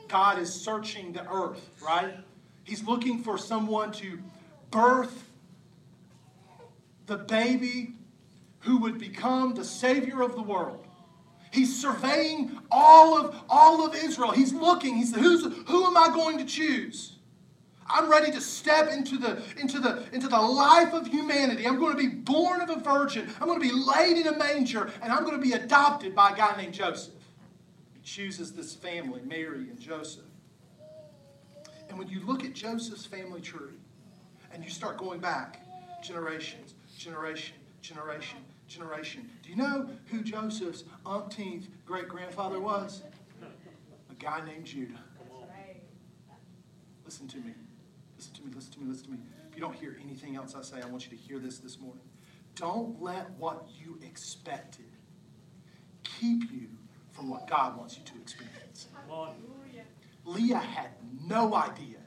God 0.08 0.39
is 0.39 0.54
searching 0.54 1.13
the 1.13 1.30
earth, 1.30 1.70
right? 1.82 2.15
He's 2.63 2.84
looking 2.84 3.22
for 3.22 3.38
someone 3.38 3.91
to 3.94 4.20
birth 4.72 5.30
the 7.06 7.18
baby 7.18 7.94
who 8.60 8.78
would 8.78 8.98
become 8.98 9.54
the 9.54 9.63
Savior 9.63 10.22
of 10.22 10.36
the 10.36 10.41
world. 10.41 10.86
He's 11.52 11.80
surveying 11.80 12.60
all 12.72 13.18
of, 13.18 13.36
all 13.48 13.86
of 13.86 13.96
Israel. 13.96 14.32
He's 14.32 14.52
looking. 14.52 14.96
He 14.96 15.06
said, 15.06 15.20
Who's, 15.20 15.44
Who 15.68 15.86
am 15.86 15.96
I 15.96 16.10
going 16.10 16.38
to 16.39 16.46
choose? 16.46 17.13
I'm 17.88 18.10
ready 18.10 18.32
to 18.32 18.41
step 18.41 18.91
into 18.91 19.18
the, 19.18 19.44
into, 19.58 19.80
the, 19.80 20.04
into 20.12 20.28
the 20.28 20.39
life 20.39 20.94
of 20.94 21.06
humanity. 21.06 21.68
I'm 21.68 21.78
going 21.78 21.96
to 21.96 22.02
be 22.02 22.10
born 22.10 22.62
of 22.62 22.70
a 22.72 22.80
virgin. 22.80 23.30
I'm 23.39 23.48
going 23.48 23.62
to 23.62 23.68
be 23.68 23.74
laid 23.74 24.18
in 24.18 24.28
a 24.34 24.36
manger, 24.36 24.91
and 25.04 25.13
I'm 25.13 25.24
going 25.24 25.39
to 25.39 25.41
be 25.41 25.54
adopted 25.54 26.15
by 26.15 26.32
a 26.32 26.36
guy 26.36 26.58
named 26.58 26.74
Joseph 26.74 27.13
chooses 28.06 28.54
this 28.54 28.74
family, 28.74 29.22
Mary 29.26 29.70
and 29.70 29.80
Joseph. 29.80 30.24
And 31.89 31.98
when 31.98 32.08
you 32.08 32.26
look 32.26 32.44
at 32.44 32.54
Joseph's 32.54 33.06
family 33.06 33.41
tree 33.41 33.80
and 34.54 34.63
you 34.63 34.70
start 34.70 34.98
going 34.98 35.20
back 35.20 35.62
generations, 36.04 36.76
generation, 36.98 37.56
generation, 37.82 38.39
generation, 38.68 39.30
do 39.44 39.50
you 39.50 39.56
know 39.56 39.89
who 40.06 40.22
Joseph's 40.22 40.84
umpteenth 41.06 41.68
great 41.86 42.08
grandfather 42.08 42.60
was? 42.60 43.02
A 44.10 44.13
guy 44.15 44.44
named 44.46 44.65
Judah. 44.65 45.00
Listen 47.04 47.28
to 47.28 47.38
me. 47.38 47.54
Listen 48.18 48.34
to 48.36 48.41
me. 48.44 48.52
Listen 48.56 48.74
to 48.74 48.80
me. 48.80 48.89
Listen 48.89 49.06
to 49.06 49.12
me. 49.12 49.18
If 49.50 49.56
you 49.56 49.62
don't 49.62 49.76
hear 49.76 49.98
anything 50.04 50.36
else 50.36 50.56
I 50.56 50.62
say, 50.62 50.82
I 50.82 50.88
want 50.88 51.10
you 51.10 51.18
to 51.18 51.22
hear 51.24 51.39
this 51.39 51.60
this 51.60 51.80
morning. 51.80 52.04
Don't 52.56 53.02
let 53.02 53.32
what 53.32 53.68
you 53.78 54.00
expected 54.02 54.86
keep 56.04 56.52
you 56.52 56.70
from 57.15 57.30
what 57.30 57.47
God 57.47 57.78
wants 57.78 57.97
you 57.97 58.04
to 58.04 58.13
experience. 58.21 58.88
Leah 60.25 60.58
had 60.58 60.89
no 61.28 61.56
idea 61.56 61.97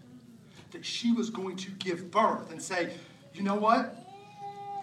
that 0.73 0.85
she 0.85 1.13
was 1.13 1.31
going 1.31 1.57
to 1.57 1.71
give 1.73 2.11
birth 2.11 2.51
and 2.51 2.61
say, 2.61 2.91
you 3.33 3.43
know 3.43 3.55
what? 3.55 3.95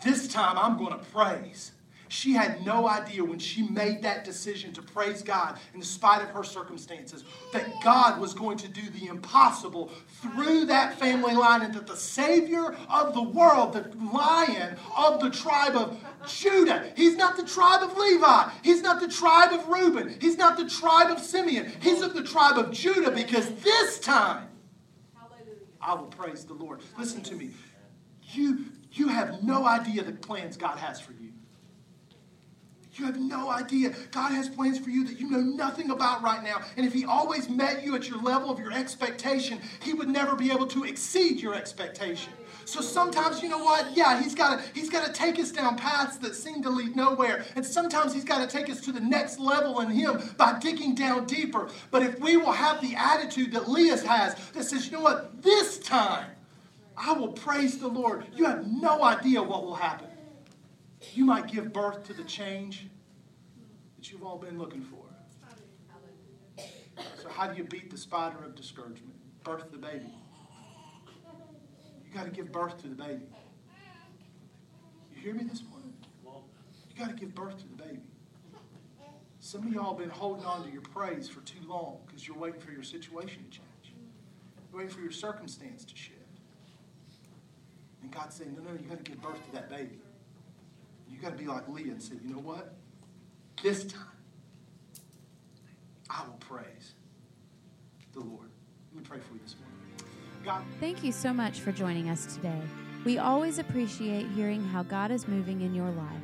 This 0.03 0.27
time 0.27 0.57
I'm 0.57 0.77
going 0.77 0.91
to 0.91 1.05
praise. 1.05 1.71
She 2.15 2.31
had 2.31 2.65
no 2.65 2.87
idea 2.87 3.25
when 3.25 3.39
she 3.39 3.63
made 3.63 4.01
that 4.03 4.23
decision 4.23 4.71
to 4.73 4.81
praise 4.81 5.21
God 5.21 5.59
in 5.73 5.81
spite 5.81 6.21
of 6.21 6.29
her 6.29 6.45
circumstances 6.45 7.25
that 7.51 7.65
God 7.83 8.21
was 8.21 8.33
going 8.33 8.57
to 8.59 8.69
do 8.69 8.89
the 8.91 9.07
impossible 9.07 9.91
through 10.21 10.65
that 10.67 10.97
family 10.97 11.35
line 11.35 11.61
and 11.61 11.73
that 11.73 11.87
the 11.87 11.97
Savior 11.97 12.73
of 12.89 13.13
the 13.13 13.21
world, 13.21 13.73
the 13.73 13.91
lion 14.13 14.77
of 14.95 15.19
the 15.19 15.29
tribe 15.29 15.75
of 15.75 16.01
Judah, 16.25 16.89
he's 16.95 17.17
not 17.17 17.35
the 17.35 17.43
tribe 17.43 17.83
of 17.83 17.97
Levi, 17.97 18.49
he's 18.63 18.81
not 18.81 19.01
the 19.01 19.09
tribe 19.09 19.51
of 19.51 19.67
Reuben, 19.67 20.15
he's 20.21 20.37
not 20.37 20.55
the 20.55 20.69
tribe 20.69 21.11
of 21.11 21.19
Simeon, 21.19 21.69
he's 21.81 22.01
of 22.01 22.13
the 22.13 22.23
tribe 22.23 22.57
of 22.57 22.71
Judah 22.71 23.11
because 23.11 23.49
this 23.55 23.99
time 23.99 24.47
I 25.81 25.93
will 25.93 26.07
praise 26.07 26.45
the 26.45 26.53
Lord. 26.53 26.79
Listen 26.97 27.21
to 27.23 27.35
me. 27.35 27.49
You, 28.31 28.67
you 28.93 29.09
have 29.09 29.43
no 29.43 29.65
idea 29.67 30.01
the 30.01 30.13
plans 30.13 30.55
God 30.55 30.77
has 30.77 31.01
for 31.01 31.11
you. 31.11 31.25
You 32.97 33.05
have 33.05 33.19
no 33.19 33.49
idea. 33.49 33.93
God 34.11 34.31
has 34.31 34.47
plans 34.47 34.79
for 34.79 34.89
you 34.89 35.05
that 35.05 35.19
you 35.19 35.29
know 35.29 35.41
nothing 35.41 35.89
about 35.89 36.23
right 36.23 36.43
now. 36.43 36.61
And 36.77 36.85
if 36.85 36.93
He 36.93 37.05
always 37.05 37.49
met 37.49 37.83
you 37.83 37.95
at 37.95 38.09
your 38.09 38.21
level 38.21 38.49
of 38.49 38.59
your 38.59 38.71
expectation, 38.71 39.59
He 39.81 39.93
would 39.93 40.07
never 40.07 40.35
be 40.35 40.51
able 40.51 40.67
to 40.67 40.85
exceed 40.85 41.41
your 41.41 41.55
expectation. 41.55 42.31
So 42.65 42.81
sometimes, 42.81 43.43
you 43.43 43.49
know 43.49 43.63
what? 43.63 43.95
Yeah, 43.95 44.21
he's 44.21 44.33
got 44.33 44.59
to 44.59 44.65
he's 44.73 44.89
got 44.89 45.05
to 45.05 45.13
take 45.13 45.37
us 45.39 45.51
down 45.51 45.77
paths 45.77 46.17
that 46.17 46.35
seem 46.35 46.63
to 46.63 46.69
lead 46.69 46.95
nowhere. 46.95 47.45
And 47.55 47.65
sometimes 47.65 48.13
he's 48.13 48.23
got 48.23 48.39
to 48.39 48.47
take 48.47 48.69
us 48.71 48.81
to 48.81 48.91
the 48.91 48.99
next 48.99 49.39
level 49.39 49.81
in 49.81 49.91
him 49.91 50.21
by 50.37 50.57
digging 50.59 50.95
down 50.95 51.25
deeper. 51.25 51.69
But 51.91 52.01
if 52.01 52.19
we 52.19 52.37
will 52.37 52.51
have 52.51 52.81
the 52.81 52.95
attitude 52.95 53.51
that 53.51 53.69
Leah's 53.69 54.03
has 54.03 54.35
that 54.53 54.63
says, 54.63 54.87
you 54.87 54.93
know 54.93 55.01
what? 55.01 55.43
This 55.43 55.77
time 55.79 56.25
I 56.97 57.13
will 57.13 57.33
praise 57.33 57.77
the 57.77 57.87
Lord. 57.87 58.25
You 58.33 58.45
have 58.45 58.65
no 58.65 59.03
idea 59.03 59.43
what 59.43 59.63
will 59.63 59.75
happen. 59.75 60.07
You 61.15 61.23
might 61.23 61.47
give 61.47 61.71
birth 61.71 62.03
to 62.07 62.13
the 62.13 62.25
change 62.25 62.87
that 63.95 64.11
you've 64.11 64.21
all 64.21 64.37
been 64.37 64.57
looking 64.59 64.81
for. 64.81 65.05
So 67.21 67.29
how 67.29 67.47
do 67.47 67.55
you 67.55 67.63
beat 67.63 67.89
the 67.89 67.97
spider 67.97 68.43
of 68.43 68.53
discouragement? 68.53 69.15
Birth 69.45 69.71
the 69.71 69.77
baby 69.77 70.11
You 72.03 72.13
got 72.13 72.25
to 72.25 72.31
give 72.31 72.51
birth 72.51 72.81
to 72.81 72.89
the 72.89 72.95
baby. 72.95 73.21
You 75.13 75.21
hear 75.21 75.33
me 75.33 75.45
this 75.45 75.63
morning? 75.69 75.93
You 76.25 76.99
got 76.99 77.09
to 77.11 77.15
give 77.15 77.33
birth 77.33 77.59
to 77.59 77.67
the 77.67 77.81
baby. 77.81 78.01
Some 79.39 79.65
of 79.67 79.73
y'all 79.73 79.93
been 79.93 80.09
holding 80.09 80.43
on 80.43 80.65
to 80.65 80.71
your 80.71 80.81
praise 80.81 81.29
for 81.29 81.39
too 81.41 81.59
long 81.65 81.99
because 82.05 82.27
you're 82.27 82.37
waiting 82.37 82.59
for 82.59 82.71
your 82.71 82.83
situation 82.83 83.45
to 83.45 83.49
change. 83.49 83.95
You're 84.69 84.79
waiting 84.81 84.93
for 84.93 85.01
your 85.01 85.11
circumstance 85.11 85.85
to 85.85 85.95
shift. 85.95 86.19
And 88.01 88.11
God's 88.11 88.35
saying, 88.35 88.53
no, 88.53 88.69
no, 88.69 88.77
you 88.77 88.89
got 88.89 88.97
to 88.97 89.09
give 89.09 89.21
birth 89.21 89.45
to 89.45 89.51
that 89.53 89.69
baby. 89.69 89.99
You 91.09 91.17
got 91.19 91.31
to 91.31 91.37
be 91.37 91.45
like 91.45 91.67
Leah 91.67 91.91
and 91.91 92.01
say, 92.01 92.15
you 92.23 92.33
know 92.33 92.41
what? 92.41 92.75
This 93.61 93.85
time, 93.85 94.01
I 96.09 96.23
will 96.25 96.37
praise 96.39 96.93
the 98.13 98.19
Lord. 98.19 98.49
Let 98.93 99.03
me 99.03 99.07
pray 99.07 99.19
for 99.19 99.33
you 99.33 99.39
this 99.43 99.55
morning. 99.59 99.75
God. 100.43 100.63
Thank 100.79 101.03
you 101.03 101.11
so 101.11 101.33
much 101.33 101.59
for 101.59 101.71
joining 101.71 102.09
us 102.09 102.35
today. 102.35 102.61
We 103.03 103.17
always 103.17 103.59
appreciate 103.59 104.27
hearing 104.29 104.63
how 104.63 104.83
God 104.83 105.11
is 105.11 105.27
moving 105.27 105.61
in 105.61 105.73
your 105.73 105.89
life. 105.91 106.23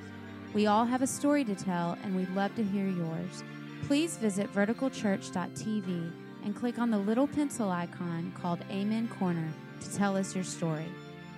We 0.54 0.68
all 0.68 0.86
have 0.86 1.02
a 1.02 1.08
story 1.08 1.44
to 1.46 1.56
tell, 1.56 1.98
and 2.04 2.16
we'd 2.16 2.30
love 2.36 2.54
to 2.56 2.64
hear 2.64 2.88
yours. 2.88 3.44
Please 3.88 4.18
visit 4.18 4.54
verticalchurch.tv 4.54 6.12
and 6.44 6.56
click 6.56 6.80
on 6.80 6.92
the 6.92 6.98
little 6.98 7.28
pencil 7.28 7.70
icon 7.70 8.34
called 8.40 8.60
Amen 8.70 9.08
Corner 9.08 9.48
to 9.80 9.96
tell 9.96 10.18
us 10.18 10.36
your 10.36 10.44
story. 10.44 10.88